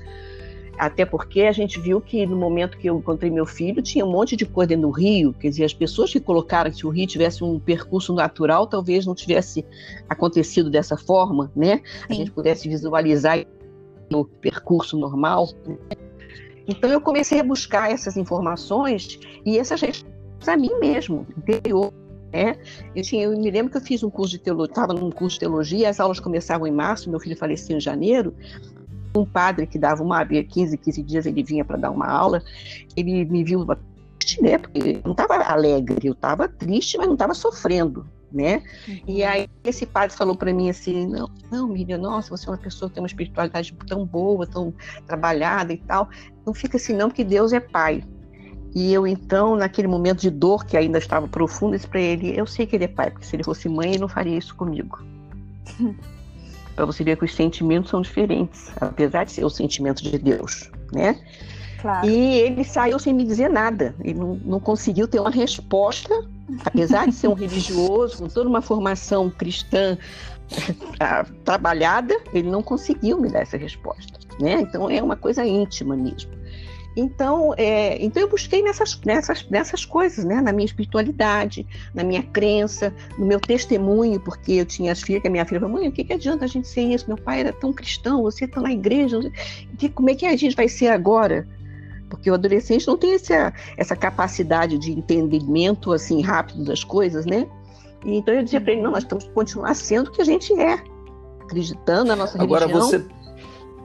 Até 0.77 1.05
porque 1.05 1.41
a 1.41 1.51
gente 1.51 1.77
viu 1.77 1.99
que 1.99 2.25
no 2.25 2.37
momento 2.37 2.77
que 2.77 2.89
eu 2.89 2.97
encontrei 2.97 3.29
meu 3.29 3.45
filho, 3.45 3.81
tinha 3.81 4.05
um 4.05 4.11
monte 4.11 4.37
de 4.37 4.45
coisa 4.45 4.77
do 4.77 4.89
rio. 4.89 5.33
Quer 5.33 5.49
dizer, 5.49 5.65
as 5.65 5.73
pessoas 5.73 6.09
que 6.09 6.21
colocaram 6.21 6.71
que 6.71 6.77
se 6.77 6.87
o 6.87 6.89
rio 6.89 7.05
tivesse 7.05 7.43
um 7.43 7.59
percurso 7.59 8.13
natural, 8.13 8.65
talvez 8.65 9.05
não 9.05 9.13
tivesse 9.13 9.65
acontecido 10.07 10.69
dessa 10.69 10.95
forma, 10.95 11.51
né? 11.53 11.81
Sim. 11.83 12.05
A 12.09 12.13
gente 12.13 12.31
pudesse 12.31 12.69
visualizar 12.69 13.45
no 14.09 14.23
percurso 14.23 14.97
normal. 14.97 15.49
Né? 15.67 15.75
Então 16.69 16.89
eu 16.89 17.01
comecei 17.01 17.39
a 17.39 17.43
buscar 17.43 17.91
essas 17.91 18.15
informações 18.15 19.19
e 19.43 19.57
essas 19.57 19.81
para 20.39 20.55
mim 20.55 20.71
mesmo, 20.79 21.25
interior. 21.35 21.91
Né? 22.31 22.55
Eu, 22.95 23.01
tinha, 23.01 23.23
eu 23.23 23.35
me 23.35 23.49
lembro 23.49 23.71
que 23.71 23.77
eu 23.77 23.81
fiz 23.81 24.03
um 24.03 24.09
curso 24.09 24.33
de 24.33 24.37
teologia, 24.37 24.71
estava 24.71 24.93
num 24.93 25.09
curso 25.09 25.33
de 25.33 25.39
teologia, 25.39 25.89
as 25.89 25.99
aulas 25.99 26.19
começavam 26.19 26.67
em 26.67 26.71
março, 26.71 27.09
meu 27.09 27.19
filho 27.19 27.35
faleceu 27.35 27.75
em 27.75 27.79
janeiro, 27.79 28.35
um 29.15 29.25
padre 29.25 29.65
que 29.65 29.79
dava 29.79 30.03
uma 30.03 30.23
15, 30.23 30.77
15 30.77 31.03
dias 31.03 31.25
ele 31.25 31.43
vinha 31.43 31.65
para 31.65 31.75
dar 31.75 31.89
uma 31.89 32.07
aula, 32.07 32.43
ele 32.95 33.25
me 33.25 33.43
viu 33.43 33.65
triste, 34.19 34.43
né? 34.43 34.59
Porque 34.59 34.77
eu 34.77 35.01
não 35.03 35.13
estava 35.13 35.35
alegre, 35.43 36.07
eu 36.07 36.13
estava 36.13 36.47
triste, 36.47 36.97
mas 36.97 37.07
não 37.07 37.13
estava 37.13 37.33
sofrendo, 37.33 38.05
né? 38.31 38.63
Uhum. 38.87 38.99
E 39.07 39.23
aí 39.23 39.49
esse 39.63 39.85
padre 39.85 40.15
falou 40.15 40.35
para 40.35 40.53
mim 40.53 40.69
assim, 40.69 41.07
não, 41.07 41.29
não, 41.51 41.67
Miriam, 41.67 41.97
nossa, 41.97 42.29
você 42.29 42.47
é 42.47 42.51
uma 42.51 42.57
pessoa 42.57 42.89
que 42.89 42.95
tem 42.95 43.03
uma 43.03 43.07
espiritualidade 43.07 43.73
tão 43.87 44.05
boa, 44.05 44.45
tão 44.45 44.73
trabalhada 45.07 45.73
e 45.73 45.77
tal, 45.77 46.09
não 46.45 46.53
fica 46.53 46.77
assim 46.77 46.93
não, 46.93 47.09
porque 47.09 47.23
Deus 47.23 47.53
é 47.53 47.59
pai. 47.59 48.03
E 48.75 48.93
eu 48.93 49.07
então, 49.07 49.55
naquele 49.55 49.87
momento 49.87 50.21
de 50.21 50.29
dor 50.29 50.65
que 50.65 50.77
ainda 50.77 50.99
estava 50.99 51.27
profunda, 51.27 51.75
disse 51.75 51.87
para 51.87 51.99
ele, 51.99 52.39
eu 52.39 52.45
sei 52.45 52.67
que 52.67 52.75
ele 52.75 52.85
é 52.85 52.87
pai, 52.87 53.09
porque 53.09 53.25
se 53.25 53.35
ele 53.35 53.43
fosse 53.43 53.67
mãe, 53.67 53.89
ele 53.89 53.99
não 53.99 54.07
faria 54.07 54.37
isso 54.37 54.55
comigo. 54.55 54.99
para 56.75 56.85
você 56.85 57.03
ver 57.03 57.17
que 57.17 57.25
os 57.25 57.35
sentimentos 57.35 57.89
são 57.89 58.01
diferentes, 58.01 58.71
apesar 58.79 59.25
de 59.25 59.33
ser 59.33 59.43
o 59.43 59.49
sentimento 59.49 60.01
de 60.01 60.17
Deus, 60.17 60.71
né? 60.93 61.19
Claro. 61.81 62.07
E 62.07 62.39
ele 62.39 62.63
saiu 62.63 62.99
sem 62.99 63.13
me 63.13 63.23
dizer 63.23 63.49
nada. 63.49 63.95
Ele 64.01 64.19
não, 64.19 64.35
não 64.35 64.59
conseguiu 64.59 65.07
ter 65.07 65.19
uma 65.19 65.29
resposta, 65.29 66.13
apesar 66.65 67.07
de 67.07 67.13
ser 67.13 67.27
um 67.27 67.33
religioso, 67.33 68.23
com 68.23 68.27
toda 68.27 68.49
uma 68.49 68.61
formação 68.61 69.29
cristã 69.29 69.97
trabalhada, 71.45 72.17
ele 72.33 72.49
não 72.49 72.61
conseguiu 72.61 73.19
me 73.19 73.29
dar 73.29 73.41
essa 73.41 73.57
resposta. 73.57 74.19
Né? 74.39 74.61
Então 74.61 74.89
é 74.89 75.01
uma 75.01 75.15
coisa 75.15 75.45
íntima 75.45 75.95
mesmo. 75.95 76.31
Então, 76.97 77.53
é, 77.55 78.03
então 78.03 78.21
eu 78.21 78.29
busquei 78.29 78.61
nessas, 78.61 78.99
nessas, 79.05 79.47
nessas 79.49 79.85
coisas, 79.85 80.25
né? 80.25 80.41
na 80.41 80.51
minha 80.51 80.65
espiritualidade, 80.65 81.65
na 81.93 82.03
minha 82.03 82.23
crença, 82.23 82.93
no 83.17 83.25
meu 83.25 83.39
testemunho, 83.39 84.19
porque 84.19 84.53
eu 84.53 84.65
tinha 84.65 84.91
as 84.91 85.01
filhas, 85.01 85.21
que 85.21 85.27
a 85.27 85.31
minha 85.31 85.45
filha 85.45 85.61
falou, 85.61 85.77
mãe, 85.77 85.87
o 85.87 85.91
que, 85.91 86.03
que 86.03 86.13
adianta 86.13 86.43
a 86.43 86.47
gente 86.47 86.67
ser 86.67 86.81
isso? 86.81 87.07
Meu 87.07 87.17
pai 87.17 87.41
era 87.41 87.53
tão 87.53 87.71
cristão, 87.71 88.23
você 88.23 88.45
está 88.45 88.59
na 88.59 88.71
igreja, 88.71 89.19
como 89.93 90.09
é 90.09 90.15
que 90.15 90.25
a 90.25 90.35
gente 90.35 90.55
vai 90.55 90.67
ser 90.67 90.87
agora? 90.87 91.47
Porque 92.09 92.29
o 92.29 92.33
adolescente 92.33 92.87
não 92.87 92.97
tem 92.97 93.13
essa, 93.13 93.53
essa 93.77 93.95
capacidade 93.95 94.77
de 94.77 94.91
entendimento 94.91 95.93
assim 95.93 96.21
rápido 96.21 96.63
das 96.63 96.83
coisas, 96.83 97.25
né? 97.25 97.47
E 98.05 98.17
então 98.17 98.33
eu 98.33 98.43
dizia 98.43 98.59
para 98.59 98.73
ele, 98.73 98.81
não, 98.81 98.91
nós 98.91 99.03
temos 99.03 99.25
que 99.25 99.31
continuar 99.31 99.73
sendo 99.75 100.07
o 100.07 100.11
que 100.11 100.21
a 100.21 100.25
gente 100.25 100.53
é, 100.59 100.81
acreditando 101.41 102.05
na 102.05 102.15
nossa 102.15 102.41
Agora 102.41 102.65
religião. 102.65 102.87
Agora 102.87 103.03
você... 103.03 103.19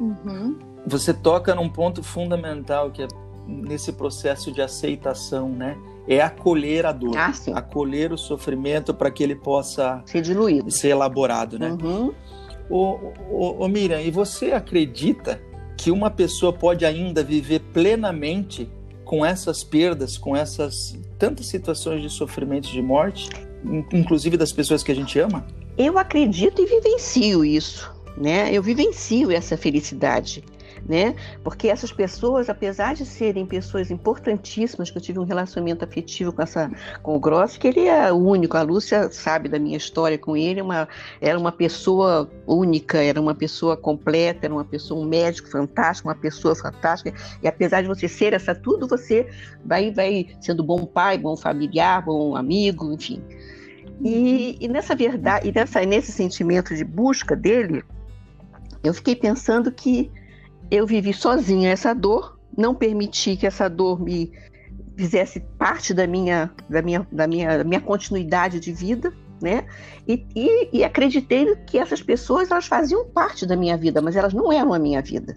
Uhum 0.00 0.74
você 0.86 1.14
toca 1.14 1.54
num 1.54 1.68
ponto 1.68 2.02
fundamental 2.02 2.90
que 2.90 3.02
é 3.02 3.08
nesse 3.46 3.92
processo 3.92 4.50
de 4.52 4.62
aceitação, 4.62 5.48
né? 5.48 5.76
É 6.06 6.20
acolher 6.20 6.86
a 6.86 6.92
dor, 6.92 7.16
ah, 7.16 7.32
acolher 7.54 8.12
o 8.12 8.18
sofrimento 8.18 8.92
para 8.92 9.10
que 9.10 9.22
ele 9.22 9.34
possa 9.34 10.02
ser 10.06 10.22
diluído, 10.22 10.70
ser 10.70 10.88
elaborado, 10.88 11.58
né? 11.58 11.76
Uhum. 11.82 12.12
Ô, 12.70 13.12
ô, 13.30 13.64
ô, 13.64 13.68
Miriam, 13.68 14.00
e 14.00 14.10
você 14.10 14.52
acredita 14.52 15.40
que 15.76 15.90
uma 15.90 16.10
pessoa 16.10 16.52
pode 16.52 16.84
ainda 16.84 17.22
viver 17.22 17.60
plenamente 17.72 18.68
com 19.04 19.24
essas 19.24 19.62
perdas, 19.62 20.16
com 20.16 20.34
essas 20.34 20.98
tantas 21.18 21.46
situações 21.46 22.02
de 22.02 22.10
sofrimento, 22.10 22.68
de 22.68 22.80
morte, 22.80 23.28
inclusive 23.92 24.36
das 24.36 24.52
pessoas 24.52 24.82
que 24.82 24.92
a 24.92 24.94
gente 24.94 25.18
ama? 25.18 25.46
Eu 25.76 25.98
acredito 25.98 26.62
e 26.62 26.66
vivencio 26.66 27.44
isso, 27.44 27.92
né? 28.16 28.52
Eu 28.52 28.62
vivencio 28.62 29.30
essa 29.30 29.56
felicidade 29.56 30.42
né? 30.86 31.14
Porque 31.42 31.68
essas 31.68 31.92
pessoas, 31.92 32.48
apesar 32.48 32.94
de 32.94 33.06
serem 33.06 33.46
pessoas 33.46 33.90
importantíssimas, 33.90 34.90
que 34.90 34.98
eu 34.98 35.02
tive 35.02 35.18
um 35.18 35.24
relacionamento 35.24 35.84
afetivo 35.84 36.32
com 36.32 36.42
essa 36.42 36.70
com 37.02 37.16
o 37.16 37.20
Gross, 37.20 37.56
que 37.56 37.68
ele 37.68 37.86
é 37.86 38.12
único, 38.12 38.56
a 38.56 38.62
Lúcia 38.62 39.10
sabe 39.10 39.48
da 39.48 39.58
minha 39.58 39.76
história 39.76 40.18
com 40.18 40.36
ele, 40.36 40.60
uma, 40.60 40.88
era 41.20 41.38
uma 41.38 41.52
pessoa 41.52 42.30
única, 42.46 43.02
era 43.02 43.20
uma 43.20 43.34
pessoa 43.34 43.76
completa, 43.76 44.46
era 44.46 44.54
uma 44.54 44.64
pessoa, 44.64 45.00
um 45.00 45.08
médico 45.08 45.48
fantástico, 45.48 46.08
uma 46.08 46.14
pessoa 46.14 46.54
fantástica, 46.54 47.14
e 47.42 47.48
apesar 47.48 47.82
de 47.82 47.88
você 47.88 48.08
ser 48.08 48.32
essa 48.32 48.54
tudo, 48.54 48.86
você 48.86 49.26
vai, 49.64 49.90
vai 49.90 50.28
sendo 50.40 50.62
bom 50.62 50.84
pai, 50.84 51.16
bom 51.16 51.36
familiar, 51.36 52.04
bom 52.04 52.36
amigo, 52.36 52.92
enfim. 52.92 53.22
E, 54.02 54.58
e 54.60 54.68
nessa 54.68 54.94
verdade, 54.94 55.48
e 55.48 55.52
nessa, 55.52 55.80
nesse 55.84 56.12
sentimento 56.12 56.74
de 56.74 56.84
busca 56.84 57.34
dele, 57.34 57.82
eu 58.82 58.92
fiquei 58.92 59.16
pensando 59.16 59.72
que 59.72 60.10
eu 60.70 60.86
vivi 60.86 61.12
sozinha 61.12 61.70
essa 61.70 61.94
dor, 61.94 62.38
não 62.56 62.74
permiti 62.74 63.36
que 63.36 63.46
essa 63.46 63.68
dor 63.68 64.00
me 64.00 64.32
fizesse 64.96 65.40
parte 65.58 65.92
da 65.92 66.06
minha, 66.06 66.50
da 66.68 66.82
minha, 66.82 67.06
da 67.10 67.26
minha, 67.26 67.58
da 67.58 67.64
minha 67.64 67.80
continuidade 67.80 68.60
de 68.60 68.72
vida, 68.72 69.12
né? 69.42 69.64
E, 70.06 70.24
e, 70.34 70.78
e, 70.78 70.84
acreditei 70.84 71.54
que 71.66 71.78
essas 71.78 72.00
pessoas 72.00 72.50
elas 72.50 72.66
faziam 72.66 73.04
parte 73.06 73.44
da 73.44 73.56
minha 73.56 73.76
vida, 73.76 74.00
mas 74.00 74.16
elas 74.16 74.32
não 74.32 74.52
eram 74.52 74.72
a 74.72 74.78
minha 74.78 75.02
vida. 75.02 75.36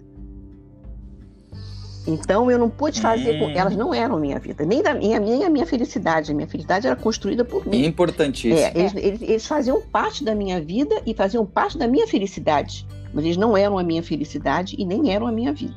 Então 2.06 2.50
eu 2.50 2.58
não 2.58 2.70
pude 2.70 3.02
fazer 3.02 3.36
hum. 3.36 3.38
com 3.40 3.50
elas 3.50 3.76
não 3.76 3.92
eram 3.92 4.16
a 4.16 4.20
minha 4.20 4.38
vida, 4.38 4.64
nem 4.64 4.82
da 4.82 4.94
minha 4.94 5.20
nem 5.20 5.44
a 5.44 5.50
minha 5.50 5.66
felicidade. 5.66 6.32
A 6.32 6.34
minha 6.34 6.48
felicidade 6.48 6.86
era 6.86 6.96
construída 6.96 7.44
por 7.44 7.66
mim. 7.66 7.84
Importantíssimo. 7.84 8.58
É, 8.58 8.72
eles, 8.74 8.94
eles, 8.94 9.22
eles 9.22 9.46
faziam 9.46 9.82
parte 9.82 10.24
da 10.24 10.34
minha 10.34 10.60
vida 10.60 11.02
e 11.04 11.12
faziam 11.12 11.44
parte 11.44 11.76
da 11.76 11.86
minha 11.86 12.06
felicidade 12.06 12.86
mas 13.12 13.24
eles 13.24 13.36
não 13.36 13.56
eram 13.56 13.78
a 13.78 13.82
minha 13.82 14.02
felicidade 14.02 14.76
e 14.78 14.84
nem 14.84 15.12
eram 15.12 15.26
a 15.26 15.32
minha 15.32 15.52
vida. 15.52 15.76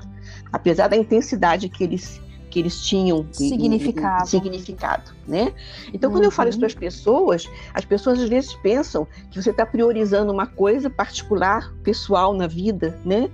Apesar 0.51 0.87
da 0.87 0.97
intensidade 0.97 1.69
que 1.69 1.83
eles 1.83 2.21
que 2.51 2.59
eles 2.59 2.81
tinham 2.81 3.25
significado, 3.31 4.27
significado 4.27 5.11
né? 5.25 5.53
Então, 5.93 6.09
uhum. 6.09 6.17
quando 6.17 6.25
eu 6.25 6.31
falo 6.31 6.49
isso 6.49 6.57
uhum. 6.57 6.61
para 6.61 6.67
as 6.67 6.75
pessoas, 6.75 7.49
as 7.73 7.85
pessoas 7.85 8.19
às 8.19 8.27
vezes 8.27 8.53
pensam 8.55 9.07
que 9.31 9.41
você 9.41 9.51
está 9.51 9.65
priorizando 9.65 10.31
uma 10.31 10.45
coisa 10.45 10.89
particular, 10.89 11.73
pessoal 11.81 12.33
na 12.33 12.47
vida, 12.47 12.99
né? 13.05 13.29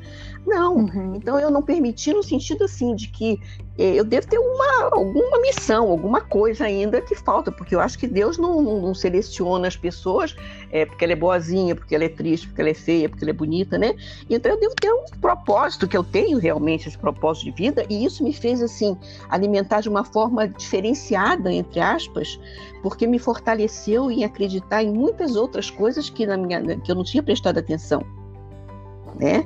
Não. 0.47 0.77
Uhum. 0.77 1.15
Então 1.15 1.38
eu 1.38 1.51
não 1.51 1.62
permiti 1.62 2.13
no 2.13 2.23
sentido 2.23 2.63
assim 2.63 2.95
de 2.95 3.10
que 3.10 3.38
é, 3.77 3.93
eu 3.93 4.05
devo 4.05 4.25
ter 4.27 4.39
uma, 4.39 4.89
alguma 4.93 5.41
missão, 5.41 5.91
alguma 5.91 6.21
coisa 6.21 6.63
ainda 6.63 7.01
que 7.01 7.13
falta, 7.15 7.51
porque 7.51 7.75
eu 7.75 7.81
acho 7.81 7.99
que 7.99 8.07
Deus 8.07 8.38
não, 8.38 8.62
não, 8.62 8.81
não 8.81 8.95
seleciona 8.95 9.67
as 9.67 9.75
pessoas 9.75 10.36
é, 10.71 10.86
porque 10.86 11.03
ela 11.03 11.12
é 11.12 11.17
boazinha, 11.17 11.75
porque 11.75 11.93
ela 11.93 12.05
é 12.05 12.10
triste, 12.10 12.47
porque 12.47 12.62
ela 12.62 12.69
é 12.69 12.73
feia, 12.73 13.10
porque 13.10 13.25
ela 13.25 13.31
é 13.31 13.33
bonita, 13.33 13.77
né? 13.77 13.93
Então 14.29 14.53
eu 14.53 14.60
devo 14.60 14.73
ter 14.73 14.89
um 14.89 15.03
propósito, 15.19 15.86
que 15.86 15.97
eu 15.97 16.03
tenho 16.03 16.39
realmente 16.39 16.88
esse 16.88 16.97
propósito 16.97 17.43
de 17.43 17.51
vida, 17.51 17.86
e 17.89 18.05
isso 18.05 18.23
me 18.23 18.31
fez 18.31 18.62
assim 18.62 18.97
alimentar 19.29 19.81
de 19.81 19.89
uma 19.89 20.05
forma 20.05 20.47
diferenciada, 20.47 21.51
entre 21.51 21.81
aspas, 21.81 22.39
porque 22.81 23.05
me 23.05 23.19
fortaleceu 23.19 24.10
em 24.10 24.23
acreditar 24.23 24.81
em 24.81 24.93
muitas 24.93 25.36
outras 25.36 25.69
coisas 25.69 26.10
que, 26.10 26.25
na 26.25 26.38
minha, 26.38 26.79
que 26.79 26.89
eu 26.89 26.95
não 26.95 27.03
tinha 27.03 27.21
prestado 27.21 27.57
atenção, 27.57 28.01
né? 29.19 29.45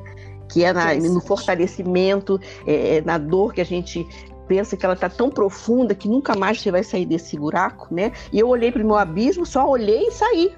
Que 0.52 0.64
é 0.66 0.74
na, 0.74 0.94
no 0.94 1.22
fortalecimento, 1.22 2.40
é, 2.68 2.98
é, 2.98 3.02
na 3.02 3.18
dor 3.18 3.54
que 3.54 3.62
a 3.62 3.66
gente 3.66 4.06
pensa 4.48 4.76
que 4.76 4.86
ela 4.86 4.96
está 4.96 5.10
tão 5.10 5.30
profunda 5.30 5.96
que 5.96 6.10
nunca 6.10 6.36
mais 6.36 6.60
você 6.60 6.70
vai 6.70 6.84
sair 6.84 7.06
desse 7.06 7.38
buraco, 7.38 7.94
né? 7.94 8.12
E 8.34 8.40
eu 8.40 8.50
olhei 8.50 8.72
para 8.72 8.84
o 8.84 8.86
meu 8.86 8.98
abismo, 8.98 9.46
só 9.46 9.68
olhei 9.68 10.08
e 10.08 10.12
saí. 10.12 10.52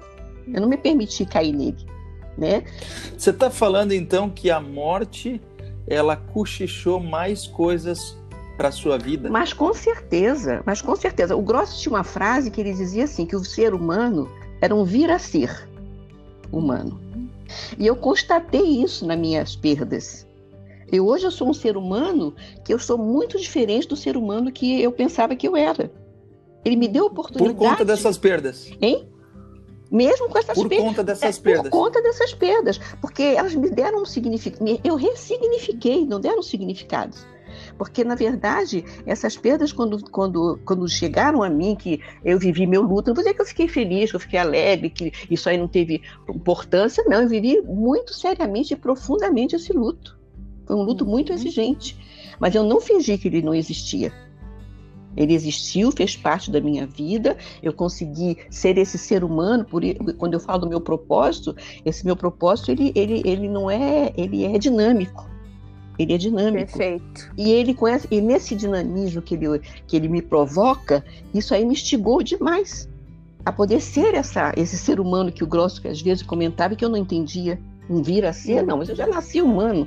Eu 0.52 0.60
não 0.60 0.68
me 0.68 0.76
permiti 0.76 1.24
cair 1.24 1.52
nele, 1.52 1.86
né? 2.36 2.64
Você 3.16 3.30
está 3.30 3.50
falando 3.50 3.92
então 3.92 4.28
que 4.28 4.50
a 4.50 4.60
morte 4.60 5.40
ela 5.86 6.16
cochichou 6.16 6.98
mais 6.98 7.46
coisas 7.46 8.18
para 8.56 8.72
sua 8.72 8.98
vida? 8.98 9.30
Mas 9.30 9.52
com 9.52 9.72
certeza, 9.72 10.60
mas 10.66 10.82
com 10.82 10.96
certeza. 10.96 11.36
O 11.36 11.42
Gross 11.42 11.78
tinha 11.78 11.94
uma 11.94 12.04
frase 12.04 12.50
que 12.50 12.60
ele 12.60 12.72
dizia 12.72 13.04
assim 13.04 13.24
que 13.24 13.36
o 13.36 13.44
ser 13.44 13.72
humano 13.74 14.28
era 14.60 14.74
um 14.74 14.84
vir 14.84 15.10
a 15.10 15.20
ser 15.20 15.68
humano. 16.56 17.00
E 17.78 17.86
eu 17.86 17.96
constatei 17.96 18.82
isso 18.82 19.06
nas 19.06 19.18
minhas 19.18 19.54
perdas. 19.54 20.26
Eu 20.90 21.06
hoje 21.06 21.24
eu 21.24 21.30
sou 21.30 21.48
um 21.48 21.54
ser 21.54 21.76
humano 21.76 22.34
que 22.64 22.72
eu 22.72 22.78
sou 22.78 22.98
muito 22.98 23.38
diferente 23.38 23.88
do 23.88 23.96
ser 23.96 24.16
humano 24.16 24.52
que 24.52 24.80
eu 24.80 24.92
pensava 24.92 25.34
que 25.34 25.46
eu 25.46 25.56
era. 25.56 25.90
Ele 26.64 26.76
me 26.76 26.88
deu 26.88 27.06
oportunidade. 27.06 27.56
Por 27.56 27.68
conta 27.68 27.84
dessas 27.84 28.16
perdas. 28.16 28.70
Hein? 28.80 29.08
Mesmo 29.90 30.28
com 30.28 30.38
essas 30.38 30.54
por 30.54 30.68
perdas. 30.68 30.84
Por 30.84 30.90
conta 30.90 31.04
dessas 31.04 31.38
é, 31.38 31.40
perdas. 31.40 31.70
Por 31.70 31.78
conta 31.78 32.02
dessas 32.02 32.34
perdas. 32.34 32.80
Porque 33.00 33.22
elas 33.22 33.54
me 33.54 33.70
deram 33.70 34.02
um 34.02 34.06
significado. 34.06 34.80
Eu 34.82 34.96
ressignifiquei, 34.96 36.06
não 36.06 36.20
deram 36.20 36.42
significados. 36.42 37.26
Porque, 37.76 38.04
na 38.04 38.14
verdade, 38.14 38.84
essas 39.04 39.36
perdas, 39.36 39.72
quando, 39.72 39.98
quando, 40.10 40.58
quando 40.64 40.88
chegaram 40.88 41.42
a 41.42 41.50
mim, 41.50 41.74
que 41.74 42.00
eu 42.24 42.38
vivi 42.38 42.66
meu 42.66 42.82
luto, 42.82 43.08
não 43.08 43.14
vou 43.14 43.24
dizer 43.24 43.34
que 43.34 43.42
eu 43.42 43.46
fiquei 43.46 43.68
feliz, 43.68 44.10
que 44.10 44.16
eu 44.16 44.20
fiquei 44.20 44.38
alegre, 44.38 44.90
que 44.90 45.12
isso 45.30 45.48
aí 45.48 45.58
não 45.58 45.68
teve 45.68 46.02
importância, 46.28 47.04
não. 47.06 47.22
Eu 47.22 47.28
vivi 47.28 47.60
muito 47.62 48.14
seriamente 48.14 48.74
e 48.74 48.76
profundamente 48.76 49.56
esse 49.56 49.72
luto. 49.72 50.18
Foi 50.66 50.76
um 50.76 50.82
luto 50.82 51.04
muito 51.04 51.30
uhum. 51.30 51.36
exigente. 51.36 51.96
Mas 52.38 52.54
eu 52.54 52.62
não 52.64 52.80
fingi 52.80 53.18
que 53.18 53.28
ele 53.28 53.42
não 53.42 53.54
existia. 53.54 54.12
Ele 55.16 55.32
existiu, 55.32 55.92
fez 55.92 56.16
parte 56.16 56.50
da 56.50 56.60
minha 56.60 56.86
vida. 56.86 57.36
Eu 57.62 57.72
consegui 57.72 58.38
ser 58.50 58.78
esse 58.78 58.98
ser 58.98 59.22
humano. 59.22 59.64
Por 59.64 59.82
quando 60.18 60.34
eu 60.34 60.40
falo 60.40 60.60
do 60.60 60.68
meu 60.68 60.80
propósito, 60.80 61.54
esse 61.84 62.04
meu 62.04 62.16
propósito 62.16 62.70
ele, 62.70 62.92
ele, 62.94 63.22
ele 63.24 63.48
não 63.48 63.70
é, 63.70 64.12
ele 64.16 64.44
é 64.44 64.58
dinâmico. 64.58 65.33
Ele 65.98 66.12
é 66.12 66.18
dinâmico. 66.18 66.76
Perfeito. 66.76 67.32
E 67.36 67.52
ele 67.52 67.74
conhece, 67.74 68.08
e 68.10 68.20
nesse 68.20 68.54
dinamismo 68.54 69.22
que 69.22 69.34
ele, 69.34 69.60
que 69.86 69.96
ele 69.96 70.08
me 70.08 70.20
provoca, 70.20 71.04
isso 71.32 71.54
aí 71.54 71.64
me 71.64 71.72
instigou 71.72 72.22
demais 72.22 72.88
a 73.44 73.52
poder 73.52 73.80
ser 73.80 74.14
essa, 74.14 74.52
esse 74.56 74.76
ser 74.76 74.98
humano 74.98 75.30
que 75.30 75.44
o 75.44 75.46
Grosso 75.46 75.80
que 75.80 75.88
às 75.88 76.00
vezes 76.00 76.22
comentava 76.22 76.74
que 76.74 76.84
eu 76.84 76.88
não 76.88 76.98
entendia. 76.98 77.60
Um 77.88 78.02
vir 78.02 78.24
a 78.24 78.32
ser, 78.32 78.62
não, 78.62 78.78
mas 78.78 78.88
eu 78.88 78.96
já 78.96 79.06
nasci 79.06 79.42
humano 79.42 79.86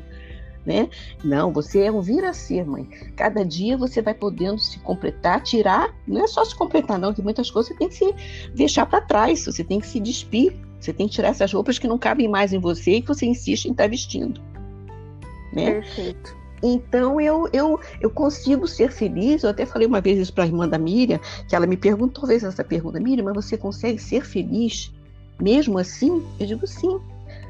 né? 0.68 0.90
Não, 1.24 1.52
você 1.54 1.84
é 1.84 1.92
um 1.92 2.02
vir 2.02 2.26
a 2.26 2.34
ser, 2.34 2.66
mãe. 2.66 2.84
Cada 3.16 3.46
dia 3.46 3.78
você 3.78 4.02
vai 4.02 4.14
podendo 4.14 4.60
se 4.60 4.78
completar, 4.80 5.42
tirar, 5.42 5.96
não 6.06 6.22
é 6.22 6.28
só 6.28 6.44
se 6.44 6.54
completar, 6.54 7.00
não, 7.00 7.14
que 7.14 7.22
muitas 7.22 7.50
coisas 7.50 7.72
você 7.72 7.78
tem 7.78 7.88
que 7.88 7.96
se 7.96 8.14
deixar 8.54 8.86
para 8.86 9.00
trás, 9.00 9.46
você 9.46 9.64
tem 9.64 9.80
que 9.80 9.88
se 9.88 9.98
despir, 9.98 10.54
você 10.78 10.92
tem 10.92 11.08
que 11.08 11.14
tirar 11.14 11.30
essas 11.30 11.54
roupas 11.54 11.80
que 11.80 11.88
não 11.88 11.98
cabem 11.98 12.28
mais 12.28 12.52
em 12.52 12.60
você 12.60 12.96
e 12.96 13.02
que 13.02 13.08
você 13.08 13.26
insiste 13.26 13.66
em 13.66 13.72
estar 13.72 13.86
tá 13.86 13.90
vestindo. 13.90 14.42
Né? 15.54 15.72
Perfeito. 15.72 16.36
Então 16.62 17.22
eu, 17.22 17.48
eu, 17.54 17.80
eu 18.02 18.10
consigo 18.10 18.68
ser 18.68 18.92
feliz. 18.92 19.44
Eu 19.44 19.52
até 19.52 19.66
falei 19.66 19.88
uma 19.88 20.02
vez 20.02 20.18
isso 20.18 20.34
para 20.34 20.44
a 20.44 20.48
irmã 20.48 20.68
da 20.68 20.78
Miriam, 20.78 21.20
que 21.48 21.56
ela 21.56 21.68
me 21.68 21.78
perguntou 21.78 22.22
talvez 22.22 22.44
essa 22.44 22.64
pergunta, 22.64 23.00
Miriam, 23.00 23.26
mas 23.26 23.36
você 23.36 23.58
consegue 23.58 24.00
ser 24.00 24.24
feliz 24.26 24.92
mesmo 25.40 25.78
assim? 25.78 26.26
Eu 26.40 26.48
digo 26.48 26.66
sim, 26.66 27.00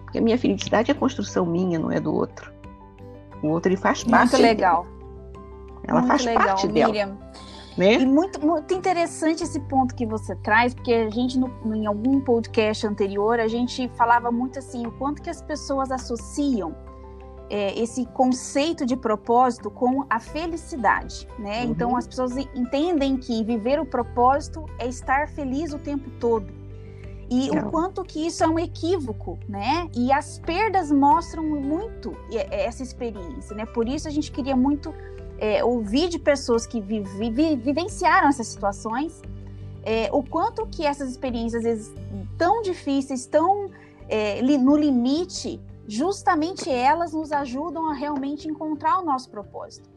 porque 0.03 0.17
a 0.17 0.21
minha 0.21 0.37
felicidade 0.37 0.91
é 0.91 0.93
construção 0.93 1.45
minha, 1.45 1.79
não 1.79 1.91
é 1.91 1.99
do 1.99 2.13
outro. 2.13 2.51
O 3.41 3.47
outro 3.47 3.69
ele 3.69 3.77
faz 3.77 4.03
parte. 4.03 4.31
Muito 4.31 4.41
legal. 4.41 4.85
Ela 5.87 5.99
muito 5.99 6.09
faz 6.09 6.25
legal, 6.25 6.45
parte 6.45 6.67
Miriam. 6.67 6.91
dela. 6.91 7.27
Né? 7.77 7.93
E 7.93 8.05
muito, 8.07 8.43
muito 8.43 8.73
interessante 8.73 9.43
esse 9.43 9.59
ponto 9.59 9.93
que 9.93 10.03
você 10.05 10.35
traz, 10.37 10.73
porque 10.73 10.91
a 10.91 11.09
gente, 11.11 11.37
no, 11.37 11.51
em 11.75 11.85
algum 11.85 12.19
podcast 12.19 12.87
anterior, 12.87 13.39
a 13.39 13.47
gente 13.47 13.87
falava 13.89 14.31
muito 14.31 14.57
assim, 14.57 14.87
o 14.87 14.91
quanto 14.93 15.21
que 15.21 15.29
as 15.29 15.43
pessoas 15.43 15.91
associam 15.91 16.75
é, 17.49 17.79
esse 17.79 18.05
conceito 18.07 18.85
de 18.85 18.95
propósito 18.95 19.71
com 19.71 20.05
a 20.09 20.19
felicidade, 20.19 21.27
né? 21.39 21.63
Uhum. 21.63 21.71
Então 21.71 21.95
as 21.95 22.07
pessoas 22.07 22.35
entendem 22.37 23.17
que 23.17 23.43
viver 23.43 23.79
o 23.79 23.85
propósito 23.85 24.65
é 24.79 24.87
estar 24.87 25.29
feliz 25.29 25.73
o 25.73 25.79
tempo 25.79 26.09
todo. 26.19 26.57
E 27.29 27.49
o 27.49 27.69
quanto 27.69 28.05
que 28.05 28.25
isso 28.25 28.41
é 28.41 28.47
um 28.47 28.57
equívoco, 28.57 29.37
né? 29.49 29.89
E 29.93 30.13
as 30.13 30.39
perdas 30.39 30.89
mostram 30.89 31.43
muito 31.43 32.15
essa 32.49 32.81
experiência, 32.81 33.53
né? 33.53 33.65
Por 33.65 33.87
isso 33.87 34.07
a 34.07 34.11
gente 34.11 34.31
queria 34.31 34.55
muito 34.55 34.93
é, 35.37 35.63
ouvir 35.63 36.07
de 36.07 36.19
pessoas 36.19 36.65
que 36.65 36.79
vi, 36.79 37.01
vi, 37.01 37.55
vivenciaram 37.57 38.29
essas 38.29 38.47
situações, 38.47 39.21
é, 39.83 40.09
o 40.11 40.23
quanto 40.23 40.65
que 40.67 40.85
essas 40.85 41.09
experiências, 41.09 41.65
às 41.65 41.71
vezes, 41.71 41.93
tão 42.37 42.61
difíceis, 42.61 43.25
tão 43.25 43.69
é, 44.07 44.41
no 44.41 44.77
limite, 44.77 45.59
justamente 45.87 46.69
elas 46.69 47.13
nos 47.13 47.31
ajudam 47.31 47.89
a 47.89 47.93
realmente 47.93 48.47
encontrar 48.47 48.99
o 48.99 49.05
nosso 49.05 49.29
propósito. 49.29 49.89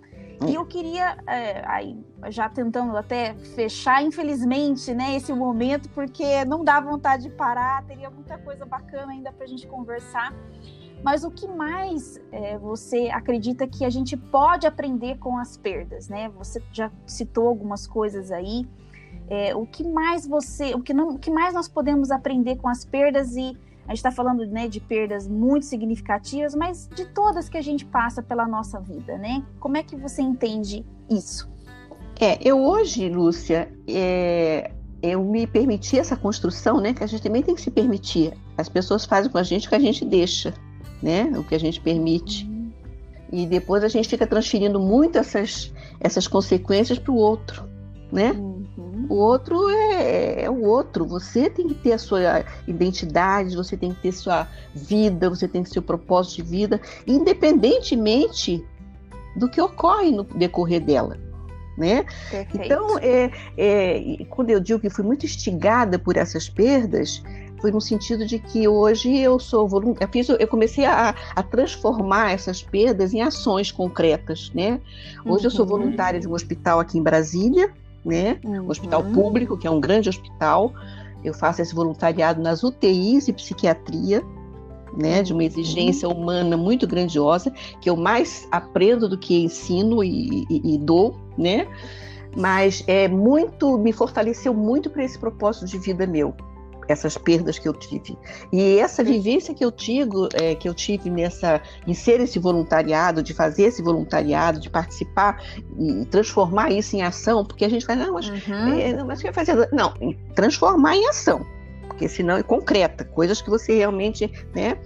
E 0.47 0.55
eu 0.55 0.65
queria, 0.65 1.19
é, 1.27 1.63
aí, 1.67 2.03
já 2.31 2.49
tentando 2.49 2.97
até 2.97 3.35
fechar, 3.35 4.03
infelizmente, 4.03 4.95
né, 4.95 5.15
esse 5.15 5.35
momento, 5.35 5.91
porque 5.91 6.47
não 6.47 6.65
dá 6.65 6.81
vontade 6.81 7.25
de 7.25 7.31
parar, 7.31 7.85
teria 7.85 8.09
muita 8.09 8.39
coisa 8.39 8.65
bacana 8.65 9.13
ainda 9.13 9.31
para 9.31 9.45
a 9.45 9.47
gente 9.47 9.67
conversar. 9.67 10.35
Mas 11.03 11.25
o 11.25 11.31
que 11.31 11.47
mais 11.47 12.19
é, 12.33 12.57
você 12.59 13.11
acredita 13.11 13.67
que 13.67 13.85
a 13.85 13.91
gente 13.91 14.17
pode 14.17 14.67
aprender 14.67 15.19
com 15.19 15.37
as 15.37 15.59
perdas, 15.59 16.09
né? 16.09 16.31
Você 16.31 16.63
já 16.73 16.91
citou 17.07 17.47
algumas 17.47 17.87
coisas 17.87 18.31
aí. 18.31 18.67
É, 19.29 19.55
o 19.55 19.67
que 19.67 19.87
mais 19.87 20.27
você, 20.27 20.75
o 20.75 20.81
que, 20.81 20.93
não, 20.93 21.11
o 21.11 21.19
que 21.19 21.31
mais 21.31 21.55
nós 21.55 21.69
podemos 21.69 22.11
aprender 22.11 22.57
com 22.57 22.69
as 22.69 22.85
perdas 22.85 23.37
e 23.37 23.57
a 23.87 23.91
gente 23.91 23.99
está 23.99 24.13
falando 24.13 24.47
né, 24.47 24.69
de 24.69 24.81
perdas 24.81 25.27
muito 25.27 25.67
significativas, 25.67 26.55
mas 26.55 26.89
de 26.95 27.07
todas 27.07 27.49
que 27.49 27.59
a 27.59 27.63
gente 27.63 27.85
passa 27.85 28.23
pela 28.23 28.47
nossa 28.47 28.81
vida, 28.81 29.19
né? 29.19 29.43
Como 29.59 29.77
é 29.77 29.83
que 29.83 29.97
você 29.97 30.23
entende 30.23 30.85
isso? 31.09 31.49
É, 32.21 32.39
eu 32.47 32.63
hoje, 32.63 33.09
Lúcia, 33.09 33.73
é, 33.89 34.71
eu 35.03 35.25
me 35.25 35.47
permiti 35.47 35.99
essa 35.99 36.17
construção, 36.17 36.81
né? 36.81 36.93
Que 36.93 37.03
a 37.03 37.07
gente 37.07 37.23
também 37.23 37.43
tem 37.43 37.55
que 37.55 37.63
se 37.63 37.71
permitir. 37.71 38.35
As 38.57 38.69
pessoas 38.69 39.05
fazem 39.05 39.31
com 39.31 39.39
a 39.39 39.43
gente 39.43 39.67
o 39.67 39.71
que 39.71 39.75
a 39.75 39.81
gente 39.81 40.05
deixa, 40.05 40.53
né? 41.03 41.25
O 41.37 41.43
que 41.43 41.55
a 41.55 41.59
gente 41.59 41.81
permite. 41.81 42.45
Uhum. 42.45 42.71
E 43.33 43.47
depois 43.47 43.83
a 43.83 43.89
gente 43.89 44.09
fica 44.09 44.27
transferindo 44.27 44.79
muito 44.79 45.17
essas, 45.17 45.73
essas 45.99 46.29
consequências 46.29 46.99
para 46.99 47.13
o 47.13 47.17
outro, 47.17 47.67
né? 48.13 48.33
Uhum. 48.33 48.60
O 49.11 49.17
outro 49.17 49.69
é, 49.69 50.45
é, 50.45 50.51
o 50.51 50.63
outro. 50.63 51.05
Você 51.05 51.51
tem 51.51 51.67
que 51.67 51.75
ter 51.75 51.95
a 51.95 51.99
sua 51.99 52.45
identidade, 52.69 53.57
você 53.57 53.77
tem 53.77 53.93
que 53.93 54.01
ter 54.01 54.13
sua 54.13 54.47
vida, 54.73 55.29
você 55.29 55.49
tem 55.49 55.65
que 55.65 55.69
ter 55.69 55.75
seu 55.75 55.83
propósito 55.83 56.37
de 56.37 56.43
vida, 56.49 56.81
independentemente 57.05 58.65
do 59.35 59.49
que 59.49 59.61
ocorre 59.61 60.13
no 60.13 60.23
decorrer 60.23 60.81
dela. 60.81 61.19
Né? 61.77 62.05
Então, 62.55 62.99
é, 62.99 63.33
é, 63.57 64.25
quando 64.29 64.51
eu 64.51 64.61
digo 64.61 64.79
que 64.79 64.89
fui 64.89 65.05
muito 65.05 65.27
instigada 65.27 65.99
por 65.99 66.17
essas 66.17 66.49
perdas, 66.49 67.21
foi 67.61 67.73
no 67.73 67.81
sentido 67.81 68.25
de 68.25 68.39
que 68.39 68.69
hoje 68.69 69.19
eu 69.19 69.41
sou 69.41 69.67
voluntária, 69.67 70.09
eu, 70.29 70.37
eu 70.37 70.47
comecei 70.47 70.85
a, 70.85 71.17
a, 71.35 71.43
transformar 71.43 72.33
essas 72.33 72.63
perdas 72.63 73.13
em 73.13 73.23
ações 73.23 73.73
concretas, 73.73 74.53
né? 74.55 74.81
Hoje 75.25 75.39
uhum. 75.39 75.45
eu 75.45 75.51
sou 75.51 75.65
uhum. 75.65 75.71
voluntária 75.71 76.21
de 76.21 76.29
um 76.29 76.33
hospital 76.33 76.79
aqui 76.79 76.99
em 76.99 77.03
Brasília, 77.03 77.73
né? 78.05 78.39
Uhum. 78.45 78.63
Um 78.63 78.71
hospital 78.71 79.03
público, 79.05 79.57
que 79.57 79.67
é 79.67 79.71
um 79.71 79.81
grande 79.81 80.09
hospital. 80.09 80.73
Eu 81.25 81.35
faço 81.35 81.61
esse 81.61 81.75
voluntariado 81.75 82.41
nas 82.41 82.63
UTIs 82.63 83.29
e 83.29 83.33
psiquiatria, 83.33 84.23
né? 84.97 85.23
De 85.23 85.33
uma 85.33 85.45
exigência 85.45 86.09
uhum. 86.09 86.23
humana 86.23 86.57
muito 86.57 86.87
grandiosa, 86.87 87.53
que 87.81 87.89
eu 87.89 87.97
mais 87.97 88.49
aprendo 88.51 89.09
do 89.09 89.19
que 89.19 89.45
ensino 89.45 90.03
e, 90.03 90.45
e, 90.51 90.75
e 90.75 90.79
dou, 90.79 91.17
né? 91.37 91.67
Mas 92.37 92.85
é 92.87 93.09
muito, 93.09 93.77
me 93.77 93.93
fortaleceu 93.93 94.55
muito 94.55 94.89
para 94.89 95.05
esse 95.05 95.19
propósito 95.19 95.67
de 95.67 95.79
vida 95.79 96.07
meu 96.07 96.35
essas 96.91 97.17
perdas 97.17 97.59
que 97.59 97.69
eu 97.69 97.73
tive. 97.73 98.19
E 98.53 98.79
essa 98.79 99.03
vivência 99.03 99.55
que 99.55 99.65
eu 99.65 99.71
tive, 99.71 100.11
é, 100.35 100.55
que 100.55 100.69
eu 100.69 100.75
tive 100.75 101.11
nessa, 101.11 101.61
em 101.87 101.95
ser 101.95 102.21
esse 102.21 102.39
voluntariado, 102.39 103.23
de 103.23 103.33
fazer 103.33 103.65
esse 103.65 103.83
voluntariado, 103.83 104.61
de 104.61 104.69
participar 104.69 105.43
e 105.79 106.05
transformar 106.07 106.71
isso 106.71 106.97
em 106.97 107.03
ação, 107.03 107.45
porque 107.45 107.65
a 107.65 107.69
gente 107.69 107.87
fala, 107.87 108.07
não, 108.07 108.15
mas, 108.15 108.29
uhum. 108.29 108.79
é, 108.79 109.05
mas 109.05 109.19
o 109.19 109.23
que 109.23 109.31
vai 109.31 109.45
fazer? 109.45 109.69
Não, 109.73 109.95
transformar 110.35 110.97
em 110.97 111.09
ação, 111.09 111.47
porque 111.89 112.09
senão 112.09 112.37
é 112.37 112.43
concreta, 112.43 113.05
coisas 113.05 113.41
que 113.41 113.51
você 113.51 113.77
realmente, 113.77 114.31
né? 114.55 114.79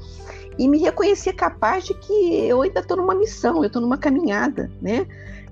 E 0.56 0.68
me 0.68 0.78
reconhecer 0.78 1.32
capaz 1.32 1.84
de 1.84 1.94
que 1.94 2.46
eu 2.46 2.62
ainda 2.62 2.78
estou 2.78 2.96
numa 2.96 3.14
missão, 3.14 3.56
eu 3.56 3.64
estou 3.64 3.82
numa 3.82 3.98
caminhada, 3.98 4.70
né? 4.80 5.04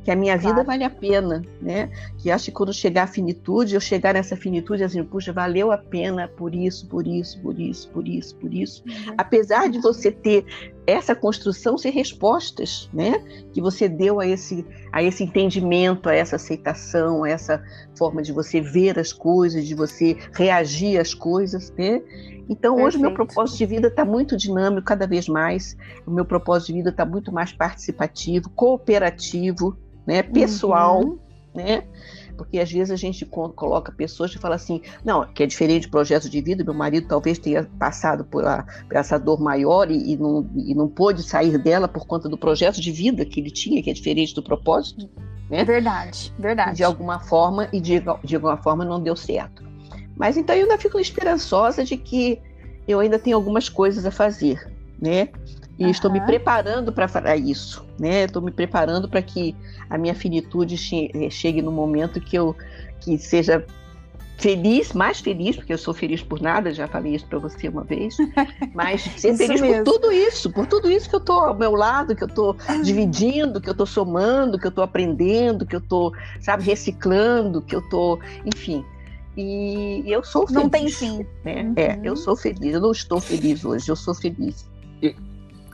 Que 0.05 0.11
a 0.11 0.17
minha 0.17 0.39
claro. 0.39 0.57
vida 0.57 0.67
vale 0.67 0.85
a 0.85 0.91
pena, 0.91 1.43
né? 1.61 1.91
Que 2.19 2.31
acho 2.31 2.47
que 2.47 2.53
quando 2.53 2.73
chegar 2.73 3.05
a 3.05 3.07
finitude, 3.07 3.75
eu 3.75 3.81
chegar 3.81 4.15
nessa 4.15 4.37
finitude 4.37 4.83
assim, 4.83 5.03
puxa, 5.05 5.33
valeu 5.33 5.71
a 5.71 5.79
pena 5.79 6.29
por 6.29 6.55
isso, 6.55 6.87
por 6.89 7.07
isso, 7.07 7.41
por 7.41 7.59
isso, 7.59 7.89
por 7.91 8.09
isso, 8.09 8.35
por 8.37 8.53
isso. 8.53 8.83
Uhum. 8.87 9.15
Apesar 9.17 9.69
de 9.69 9.81
você 9.81 10.11
ter 10.11 10.45
essa 10.87 11.15
construção 11.15 11.79
ser 11.79 11.91
respostas, 11.91 12.91
né? 12.93 13.23
Que 13.53 13.61
você 13.61 13.89
deu 13.89 14.19
a 14.19 14.27
esse, 14.27 14.67
a 14.91 15.03
esse 15.03 15.23
entendimento, 15.23 16.09
a 16.09 16.15
essa 16.15 16.37
aceitação, 16.37 17.23
a 17.23 17.31
essa 17.31 17.63
forma 17.97 18.23
de 18.23 18.33
você 18.33 18.61
ver 18.61 18.99
as 18.99 19.13
coisas, 19.13 19.67
de 19.67 19.75
você 19.75 20.17
reagir 20.33 20.99
às 20.99 21.15
coisas, 21.15 21.73
né? 21.79 22.03
Então, 22.49 22.75
Perfeito. 22.75 22.87
hoje, 22.87 22.99
meu 22.99 23.15
propósito 23.15 23.59
de 23.59 23.67
vida 23.67 23.89
está 23.89 24.05
muito 24.05 24.37
dinâmico, 24.37 24.85
cada 24.85 25.07
vez 25.07 25.29
mais. 25.29 25.77
O 26.05 26.11
meu 26.11 26.25
propósito 26.25 26.69
de 26.69 26.75
vida 26.75 26.91
está 26.91 27.07
muito 27.07 27.31
mais 27.31 27.53
participativo, 27.53 28.51
cooperativo, 28.51 29.77
né, 30.07 30.23
pessoal, 30.23 31.01
uhum. 31.01 31.19
né? 31.55 31.85
Porque 32.37 32.59
às 32.59 32.73
vezes 32.73 32.91
a 32.91 32.97
gente 32.97 33.25
coloca 33.27 33.93
pessoas 33.93 34.33
que 34.33 34.39
falam 34.39 34.57
assim, 34.57 34.81
não, 35.05 35.25
que 35.25 35.43
é 35.43 35.47
diferente 35.47 35.87
do 35.87 35.91
projeto 35.91 36.29
de 36.29 36.41
vida, 36.41 36.65
meu 36.65 36.75
marido 36.75 37.07
talvez 37.07 37.39
tenha 37.39 37.65
passado 37.79 38.25
por, 38.25 38.45
a, 38.45 38.65
por 38.89 38.97
essa 38.97 39.19
dor 39.19 39.41
maior 39.41 39.91
e, 39.91 40.13
e, 40.13 40.17
não, 40.17 40.49
e 40.57 40.75
não 40.75 40.89
pôde 40.89 41.23
sair 41.23 41.59
dela 41.59 41.87
por 41.87 42.07
conta 42.07 42.29
do 42.29 42.39
projeto 42.39 42.81
de 42.81 42.91
vida 42.91 43.25
que 43.25 43.39
ele 43.39 43.51
tinha, 43.51 43.83
que 43.83 43.91
é 43.91 43.93
diferente 43.93 44.35
do 44.35 44.43
propósito. 44.43 45.09
Né? 45.51 45.65
Verdade, 45.65 46.33
verdade. 46.39 46.77
De 46.79 46.85
alguma 46.85 47.21
forma, 47.21 47.69
e 47.73 47.81
de, 47.81 48.03
de 48.25 48.35
alguma 48.35 48.57
forma 48.57 48.85
não 48.85 49.01
deu 49.01 49.15
certo. 49.15 49.63
Mas 50.17 50.37
então 50.37 50.57
eu 50.57 50.63
ainda 50.63 50.79
fico 50.79 50.99
esperançosa 50.99 51.85
de 51.85 51.97
que 51.97 52.41
eu 52.89 53.01
ainda 53.01 53.19
tenho 53.19 53.37
algumas 53.37 53.69
coisas 53.69 54.05
a 54.05 54.11
fazer, 54.11 54.59
né? 55.01 55.29
E 55.83 55.87
uhum. 55.87 55.91
estou 55.91 56.11
me 56.13 56.21
preparando 56.21 56.93
para 56.93 57.37
isso, 57.37 57.85
né? 57.99 58.25
Estou 58.25 58.41
me 58.41 58.53
preparando 58.53 59.09
para 59.09 59.21
que 59.21 59.55
a 59.91 59.99
minha 59.99 60.15
finitude 60.15 60.77
che 60.77 61.11
chegue 61.29 61.61
no 61.61 61.73
momento 61.73 62.21
que 62.21 62.39
eu 62.39 62.55
que 63.01 63.19
seja 63.19 63.67
feliz, 64.39 64.93
mais 64.93 65.19
feliz, 65.21 65.57
porque 65.57 65.73
eu 65.73 65.79
sou 65.79 65.93
feliz 65.93 66.23
por 66.23 66.41
nada, 66.41 66.73
já 66.73 66.87
falei 66.87 67.17
isso 67.17 67.27
para 67.27 67.39
você 67.41 67.69
uma 67.69 67.83
vez, 67.83 68.17
mas 68.75 69.03
ser 69.03 69.37
feliz 69.37 69.61
mesmo. 69.61 69.85
por 69.85 69.93
tudo 69.93 70.13
isso, 70.13 70.51
por 70.53 70.67
tudo 70.67 70.91
isso 70.91 71.09
que 71.09 71.17
eu 71.17 71.21
estou 71.21 71.41
ao 71.41 71.55
meu 71.57 71.75
lado, 71.75 72.15
que 72.15 72.23
eu 72.23 72.29
estou 72.29 72.57
dividindo, 72.85 73.61
que 73.61 73.69
eu 73.69 73.73
estou 73.73 73.87
somando, 73.87 74.57
que 74.57 74.67
eu 74.67 74.71
estou 74.71 74.85
aprendendo, 74.85 75.67
que 75.67 75.75
eu 75.75 75.81
estou, 75.81 76.13
sabe, 76.41 76.63
reciclando, 76.63 77.61
que 77.61 77.75
eu 77.75 77.81
estou, 77.81 78.21
enfim. 78.47 78.85
E 79.37 80.05
eu 80.07 80.23
sou 80.23 80.47
feliz. 80.47 80.63
Não 80.63 80.69
tem 80.69 80.89
fim. 80.89 81.27
Né? 81.45 81.63
Uhum. 81.63 81.73
É, 81.75 82.01
eu 82.05 82.17
sou 82.17 82.37
feliz. 82.37 82.75
Eu 82.75 82.81
não 82.81 82.93
estou 82.93 83.21
feliz 83.21 83.65
hoje, 83.65 83.89
eu 83.89 83.97
sou 83.97 84.15
feliz. 84.15 84.69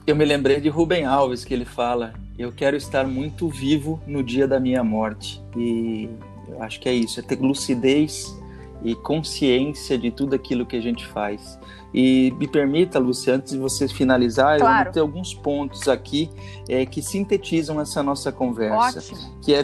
Eu 0.08 0.16
me 0.16 0.24
lembrei 0.24 0.58
de 0.58 0.70
Rubem 0.70 1.04
Alves, 1.04 1.44
que 1.44 1.52
ele 1.52 1.66
fala: 1.66 2.14
Eu 2.38 2.50
quero 2.50 2.74
estar 2.74 3.06
muito 3.06 3.46
vivo 3.46 4.00
no 4.06 4.22
dia 4.22 4.48
da 4.48 4.58
minha 4.58 4.82
morte. 4.82 5.38
E 5.54 6.08
eu 6.48 6.62
acho 6.62 6.80
que 6.80 6.88
é 6.88 6.94
isso, 6.94 7.20
é 7.20 7.22
ter 7.22 7.38
lucidez 7.38 8.34
e 8.82 8.94
consciência 8.94 9.98
de 9.98 10.10
tudo 10.10 10.34
aquilo 10.34 10.64
que 10.64 10.76
a 10.76 10.80
gente 10.80 11.06
faz. 11.08 11.60
E 11.92 12.34
me 12.38 12.48
permita, 12.48 12.98
Lúcia, 12.98 13.34
antes 13.34 13.52
de 13.52 13.58
você 13.58 13.86
finalizar, 13.86 14.58
claro. 14.58 14.78
eu 14.78 14.84
vou 14.84 14.92
ter 14.94 15.00
alguns 15.00 15.34
pontos 15.34 15.86
aqui 15.88 16.30
é, 16.70 16.86
que 16.86 17.02
sintetizam 17.02 17.78
essa 17.78 18.02
nossa 18.02 18.32
conversa, 18.32 19.00
Ótimo. 19.00 19.38
que 19.42 19.52
é 19.52 19.62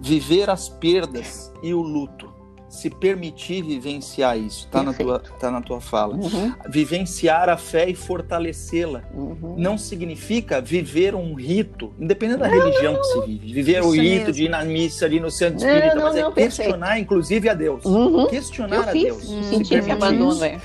viver 0.00 0.48
as 0.48 0.66
perdas 0.66 1.52
e 1.62 1.74
o 1.74 1.82
luto 1.82 2.33
se 2.74 2.90
permitir 2.90 3.62
vivenciar 3.62 4.38
isso, 4.38 4.68
tá 4.68 4.82
na 4.82 4.92
tua, 4.92 5.18
tá 5.18 5.50
na 5.50 5.60
tua 5.60 5.80
fala. 5.80 6.16
Uhum. 6.16 6.52
Vivenciar 6.68 7.48
a 7.48 7.56
fé 7.56 7.88
e 7.88 7.94
fortalecê-la. 7.94 9.02
Uhum. 9.14 9.54
Não 9.56 9.78
significa 9.78 10.60
viver 10.60 11.14
um 11.14 11.34
rito, 11.34 11.92
independente 11.98 12.40
da 12.40 12.48
não, 12.48 12.58
religião 12.58 12.94
não, 12.94 13.00
que 13.00 13.06
se 13.06 13.20
vive. 13.26 13.52
Viver 13.52 13.82
o 13.82 13.90
rito 13.90 14.02
mesmo. 14.02 14.32
de 14.32 14.44
ir 14.44 14.48
na 14.48 14.64
missa 14.64 15.04
ali 15.04 15.20
no 15.20 15.30
centro 15.30 15.64
espírita, 15.64 15.94
não, 15.94 16.02
mas 16.02 16.16
é 16.16 16.30
questionar, 16.32 16.78
perfeito. 16.78 17.02
inclusive, 17.02 17.48
a 17.48 17.54
Deus. 17.54 17.84
Uhum. 17.84 18.26
Questionar 18.26 18.76
Eu 18.76 18.82
a 18.82 18.86
fiz, 18.86 19.04
Deus. 19.04 19.28
Hum, 19.30 19.42
sentir 19.44 19.78
esse 19.78 19.90
abandono, 19.90 20.44
é. 20.44 20.60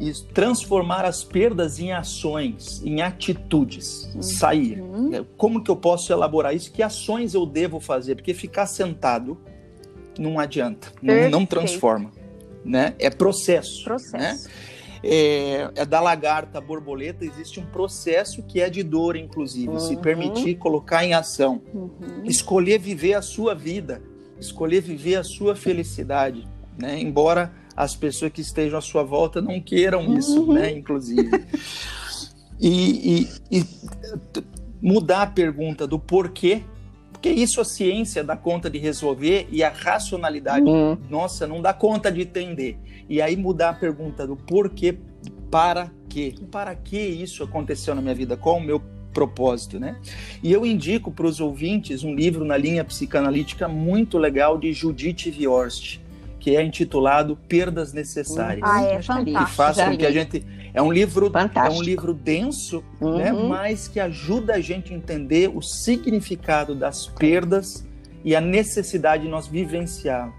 Isso, 0.00 0.26
transformar 0.32 1.04
as 1.04 1.22
perdas 1.22 1.78
em 1.78 1.92
ações, 1.92 2.82
em 2.82 3.02
atitudes, 3.02 4.10
uhum. 4.14 4.22
sair. 4.22 4.82
Como 5.36 5.62
que 5.62 5.70
eu 5.70 5.76
posso 5.76 6.10
elaborar 6.10 6.54
isso? 6.54 6.72
Que 6.72 6.82
ações 6.82 7.34
eu 7.34 7.44
devo 7.44 7.78
fazer? 7.80 8.14
Porque 8.14 8.32
ficar 8.32 8.66
sentado 8.66 9.38
não 10.20 10.38
adianta, 10.38 10.92
não, 11.02 11.30
não, 11.30 11.46
transforma, 11.46 12.10
né? 12.62 12.94
É 12.98 13.08
processo, 13.08 13.82
processo. 13.82 14.18
né? 14.18 14.38
É, 15.02 15.70
é, 15.76 15.86
da 15.86 15.98
lagarta 15.98 16.58
à 16.58 16.60
borboleta 16.60 17.24
existe 17.24 17.58
um 17.58 17.64
processo 17.64 18.42
que 18.42 18.60
é 18.60 18.68
de 18.68 18.82
dor, 18.82 19.16
inclusive, 19.16 19.68
uhum. 19.68 19.80
se 19.80 19.96
permitir 19.96 20.56
colocar 20.56 21.02
em 21.02 21.14
ação, 21.14 21.62
uhum. 21.72 22.22
escolher 22.24 22.78
viver 22.78 23.14
a 23.14 23.22
sua 23.22 23.54
vida, 23.54 24.02
escolher 24.38 24.82
viver 24.82 25.16
a 25.16 25.24
sua 25.24 25.56
felicidade, 25.56 26.46
né? 26.76 27.00
Embora 27.00 27.50
as 27.74 27.96
pessoas 27.96 28.30
que 28.30 28.42
estejam 28.42 28.78
à 28.78 28.82
sua 28.82 29.02
volta 29.02 29.40
não 29.40 29.58
queiram 29.58 30.18
isso, 30.18 30.42
uhum. 30.42 30.52
né? 30.52 30.70
Inclusive. 30.70 31.30
E, 32.60 33.22
e, 33.50 33.58
e, 33.58 33.64
mudar 34.82 35.22
a 35.22 35.26
pergunta 35.26 35.86
do 35.86 35.98
porquê 35.98 36.62
porque 37.20 37.28
isso 37.28 37.60
a 37.60 37.64
ciência 37.66 38.24
dá 38.24 38.34
conta 38.34 38.70
de 38.70 38.78
resolver 38.78 39.46
e 39.52 39.62
a 39.62 39.68
racionalidade, 39.68 40.64
uhum. 40.64 40.96
nossa, 41.10 41.46
não 41.46 41.60
dá 41.60 41.70
conta 41.74 42.10
de 42.10 42.22
entender. 42.22 42.78
E 43.10 43.20
aí 43.20 43.36
mudar 43.36 43.68
a 43.68 43.74
pergunta 43.74 44.26
do 44.26 44.36
porquê, 44.36 44.96
para 45.50 45.90
quê? 46.08 46.34
Para 46.50 46.74
que 46.74 46.96
isso 46.96 47.44
aconteceu 47.44 47.94
na 47.94 48.00
minha 48.00 48.14
vida? 48.14 48.38
Qual 48.38 48.56
o 48.56 48.60
meu 48.60 48.80
propósito, 49.12 49.78
né? 49.78 49.96
E 50.42 50.50
eu 50.50 50.64
indico 50.64 51.10
para 51.10 51.26
os 51.26 51.40
ouvintes 51.40 52.02
um 52.02 52.14
livro 52.14 52.42
na 52.42 52.56
linha 52.56 52.82
psicanalítica 52.82 53.68
muito 53.68 54.16
legal 54.16 54.56
de 54.56 54.72
Judith 54.72 55.30
Viorst, 55.30 55.98
que 56.38 56.56
é 56.56 56.62
intitulado 56.62 57.36
Perdas 57.36 57.92
Necessárias. 57.92 58.66
Ah, 58.66 58.82
é 58.82 59.02
fantástico. 59.02 59.44
Que 59.44 59.50
faz 59.50 59.76
com 59.76 59.98
que 59.98 60.06
a 60.06 60.10
gente 60.10 60.42
é 60.72 60.82
um 60.82 60.92
livro 60.92 61.30
fantástico. 61.30 61.76
é 61.76 61.78
um 61.78 61.82
livro 61.82 62.14
denso, 62.14 62.84
né? 63.00 63.06
uhum. 63.06 63.18
né, 63.18 63.32
mas 63.32 63.88
que 63.88 63.98
ajuda 64.00 64.54
a 64.54 64.60
gente 64.60 64.92
a 64.92 64.96
entender 64.96 65.50
o 65.54 65.60
significado 65.60 66.74
das 66.74 67.06
perdas 67.06 67.84
e 68.24 68.36
a 68.36 68.40
necessidade 68.40 69.24
de 69.24 69.28
nós 69.28 69.46
vivenciar, 69.46 70.32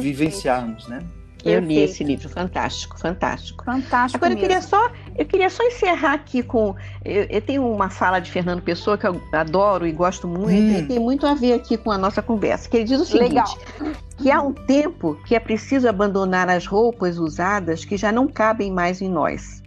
vivenciarmos, 0.00 0.88
né? 0.88 1.00
Eu 1.44 1.60
li 1.60 1.78
esse 1.78 2.02
livro, 2.02 2.28
fantástico, 2.28 2.98
fantástico. 2.98 3.64
Fantástico. 3.64 4.16
Agora 4.16 4.34
mesmo. 4.34 4.44
eu 4.44 4.48
queria 4.48 4.62
só, 4.62 4.90
eu 5.16 5.24
queria 5.24 5.50
só 5.50 5.62
encerrar 5.62 6.14
aqui 6.14 6.42
com, 6.42 6.74
eu, 7.04 7.24
eu, 7.30 7.40
tenho 7.40 7.70
uma 7.70 7.88
fala 7.88 8.18
de 8.18 8.30
Fernando 8.30 8.60
Pessoa 8.60 8.98
que 8.98 9.06
eu 9.06 9.20
adoro 9.32 9.86
e 9.86 9.92
gosto 9.92 10.26
muito, 10.26 10.50
hum. 10.50 10.78
e 10.78 10.82
tem 10.86 10.98
muito 10.98 11.26
a 11.26 11.34
ver 11.34 11.52
aqui 11.52 11.76
com 11.76 11.92
a 11.92 11.98
nossa 11.98 12.20
conversa. 12.20 12.68
Que 12.68 12.78
ele 12.78 12.84
diz 12.84 13.00
o 13.00 13.04
seguinte: 13.04 13.28
Legal. 13.28 13.94
que 14.16 14.30
há 14.30 14.42
um 14.42 14.52
tempo 14.52 15.16
que 15.26 15.34
é 15.34 15.40
preciso 15.40 15.88
abandonar 15.88 16.48
as 16.48 16.66
roupas 16.66 17.18
usadas 17.18 17.84
que 17.84 17.96
já 17.96 18.10
não 18.10 18.26
cabem 18.26 18.72
mais 18.72 19.00
em 19.00 19.08
nós, 19.08 19.62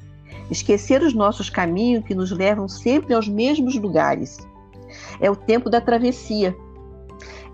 esquecer 0.52 1.02
os 1.02 1.14
nossos 1.14 1.50
caminhos 1.50 2.04
que 2.04 2.14
nos 2.14 2.30
levam 2.32 2.68
sempre 2.68 3.14
aos 3.14 3.28
mesmos 3.28 3.76
lugares. 3.76 4.38
É 5.20 5.32
o 5.32 5.36
tempo 5.36 5.70
da 5.70 5.80
travessia. 5.80 6.56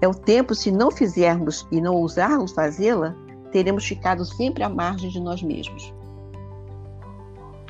É 0.02 0.08
o 0.08 0.14
tempo, 0.14 0.56
se 0.56 0.72
não 0.72 0.92
fizermos 0.92 1.68
e 1.72 1.80
não 1.80 1.96
ousarmos 1.96 2.52
fazê-la, 2.52 3.16
teremos 3.52 3.86
ficado 3.86 4.26
sempre 4.26 4.64
à 4.64 4.70
margem 4.70 5.10
de 5.10 5.20
nós 5.20 5.42
mesmos. 5.42 5.94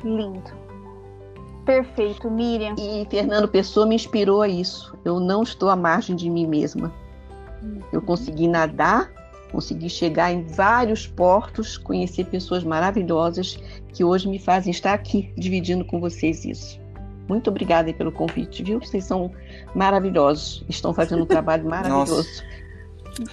Lindo. 0.02 0.50
Perfeito, 1.64 2.30
Miriam. 2.30 2.74
E 2.78 3.06
Fernando 3.10 3.46
Pessoa 3.46 3.86
me 3.86 3.94
inspirou 3.94 4.40
a 4.40 4.48
isso. 4.48 4.96
Eu 5.04 5.20
não 5.20 5.42
estou 5.42 5.68
à 5.68 5.76
margem 5.76 6.16
de 6.16 6.30
mim 6.30 6.46
mesma. 6.46 6.92
Eu 7.92 8.00
consegui 8.00 8.48
nadar, 8.48 9.10
consegui 9.50 9.88
chegar 9.88 10.32
em 10.32 10.42
vários 10.42 11.06
portos, 11.06 11.76
conhecer 11.76 12.24
pessoas 12.26 12.64
maravilhosas 12.64 13.58
que 13.92 14.04
hoje 14.04 14.28
me 14.28 14.38
fazem 14.38 14.70
estar 14.70 14.94
aqui 14.94 15.32
dividindo 15.36 15.84
com 15.84 16.00
vocês 16.00 16.44
isso. 16.44 16.80
Muito 17.28 17.50
obrigada 17.50 17.92
pelo 17.92 18.10
convite, 18.10 18.62
viu? 18.62 18.80
Vocês 18.80 19.04
são 19.04 19.30
maravilhosos, 19.74 20.64
estão 20.68 20.94
fazendo 20.94 21.22
um 21.22 21.26
trabalho 21.26 21.68
maravilhoso. 21.68 22.16
Nossa. 22.16 22.58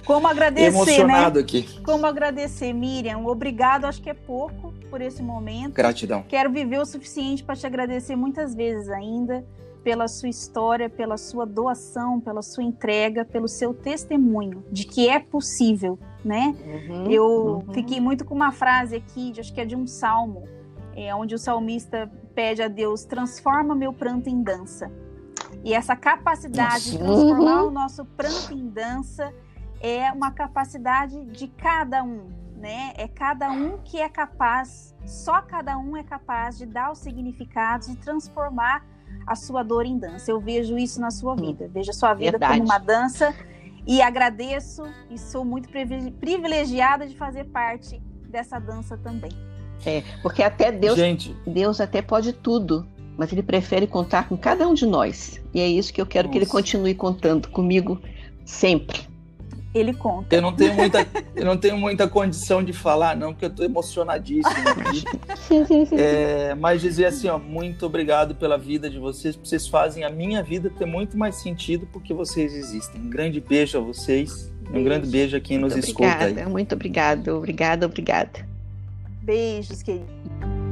Como 0.04 0.26
agradecer, 0.26 0.66
Emocionado 0.66 1.38
né? 1.38 1.44
aqui. 1.44 1.62
Como 1.82 2.06
agradecer, 2.06 2.72
Miriam. 2.72 3.24
Obrigado, 3.26 3.84
acho 3.84 4.02
que 4.02 4.10
é 4.10 4.14
pouco 4.14 4.74
por 4.90 5.00
esse 5.00 5.22
momento. 5.22 5.74
Gratidão. 5.74 6.24
Quero 6.28 6.50
viver 6.50 6.80
o 6.80 6.84
suficiente 6.84 7.44
para 7.44 7.54
te 7.54 7.66
agradecer 7.66 8.16
muitas 8.16 8.54
vezes 8.54 8.88
ainda 8.88 9.44
pela 9.86 10.08
sua 10.08 10.28
história, 10.28 10.90
pela 10.90 11.16
sua 11.16 11.46
doação, 11.46 12.20
pela 12.20 12.42
sua 12.42 12.64
entrega, 12.64 13.24
pelo 13.24 13.46
seu 13.46 13.72
testemunho 13.72 14.64
de 14.68 14.84
que 14.84 15.08
é 15.08 15.20
possível, 15.20 15.96
né? 16.24 16.56
Uhum, 16.66 17.08
Eu 17.08 17.24
uhum. 17.24 17.72
fiquei 17.72 18.00
muito 18.00 18.24
com 18.24 18.34
uma 18.34 18.50
frase 18.50 18.96
aqui, 18.96 19.32
acho 19.38 19.54
que 19.54 19.60
é 19.60 19.64
de 19.64 19.76
um 19.76 19.86
salmo, 19.86 20.42
é, 20.92 21.14
onde 21.14 21.36
o 21.36 21.38
salmista 21.38 22.10
pede 22.34 22.62
a 22.62 22.66
Deus: 22.66 23.04
transforma 23.04 23.76
meu 23.76 23.92
pranto 23.92 24.28
em 24.28 24.42
dança. 24.42 24.90
E 25.62 25.72
essa 25.72 25.94
capacidade 25.94 26.90
de 26.90 26.98
transformar 26.98 27.62
uhum. 27.62 27.68
o 27.68 27.70
nosso 27.70 28.04
pranto 28.04 28.52
em 28.52 28.68
dança 28.68 29.32
é 29.80 30.10
uma 30.10 30.32
capacidade 30.32 31.26
de 31.26 31.46
cada 31.46 32.02
um, 32.02 32.28
né? 32.56 32.92
É 32.96 33.06
cada 33.06 33.52
um 33.52 33.78
que 33.84 34.00
é 34.00 34.08
capaz, 34.08 34.96
só 35.04 35.40
cada 35.42 35.78
um 35.78 35.96
é 35.96 36.02
capaz 36.02 36.58
de 36.58 36.66
dar 36.66 36.90
os 36.90 36.98
significados 36.98 37.86
e 37.86 37.94
transformar 37.94 38.95
a 39.26 39.34
sua 39.34 39.62
dor 39.62 39.86
em 39.86 39.98
dança. 39.98 40.30
Eu 40.30 40.40
vejo 40.40 40.76
isso 40.78 41.00
na 41.00 41.10
sua 41.10 41.34
vida. 41.34 41.68
Vejo 41.72 41.90
a 41.90 41.94
sua 41.94 42.14
vida 42.14 42.32
Verdade. 42.32 42.58
como 42.58 42.64
uma 42.64 42.78
dança 42.78 43.34
e 43.86 44.02
agradeço 44.02 44.82
e 45.10 45.18
sou 45.18 45.44
muito 45.44 45.68
privilegiada 45.68 47.06
de 47.06 47.16
fazer 47.16 47.44
parte 47.44 48.00
dessa 48.28 48.58
dança 48.58 48.96
também. 48.96 49.30
É, 49.84 50.02
porque 50.22 50.42
até 50.42 50.72
Deus, 50.72 50.96
Gente. 50.96 51.36
Deus 51.46 51.80
até 51.80 52.02
pode 52.02 52.32
tudo, 52.32 52.86
mas 53.16 53.32
ele 53.32 53.42
prefere 53.42 53.86
contar 53.86 54.28
com 54.28 54.36
cada 54.36 54.66
um 54.66 54.74
de 54.74 54.86
nós. 54.86 55.40
E 55.54 55.60
é 55.60 55.68
isso 55.68 55.92
que 55.92 56.00
eu 56.00 56.06
quero 56.06 56.28
Nossa. 56.28 56.32
que 56.32 56.44
ele 56.44 56.50
continue 56.50 56.94
contando 56.94 57.48
comigo 57.48 58.00
sempre 58.44 59.15
ele 59.78 59.94
conta. 59.94 60.34
Eu 60.34 60.42
não 60.42 60.52
tenho 60.52 60.74
muita, 60.74 61.06
eu 61.34 61.44
não 61.44 61.56
tenho 61.56 61.76
muita 61.76 62.08
condição 62.08 62.62
de 62.62 62.72
falar, 62.72 63.16
não, 63.16 63.32
porque 63.32 63.44
eu 63.44 63.50
estou 63.50 63.64
emocionadíssimo. 63.64 64.54
é, 65.96 66.54
mas 66.54 66.80
dizer 66.80 67.06
assim, 67.06 67.28
ó, 67.28 67.38
muito 67.38 67.86
obrigado 67.86 68.34
pela 68.34 68.56
vida 68.56 68.88
de 68.88 68.98
vocês, 68.98 69.36
vocês 69.36 69.66
fazem 69.66 70.04
a 70.04 70.10
minha 70.10 70.42
vida 70.42 70.70
ter 70.70 70.86
muito 70.86 71.16
mais 71.16 71.36
sentido 71.36 71.86
porque 71.92 72.14
vocês 72.14 72.54
existem. 72.54 73.00
Um 73.00 73.10
grande 73.10 73.40
beijo 73.40 73.78
a 73.78 73.80
vocês, 73.80 74.50
beijo. 74.62 74.80
um 74.80 74.84
grande 74.84 75.08
beijo 75.08 75.36
a 75.36 75.40
quem 75.40 75.58
muito 75.58 75.76
nos 75.76 75.84
obrigada, 75.84 76.24
escuta 76.24 76.40
aí. 76.40 76.50
Muito 76.50 76.74
obrigado, 76.74 77.28
obrigada, 77.28 77.86
obrigada. 77.86 78.46
Beijos, 79.22 79.82
querido. 79.82 80.65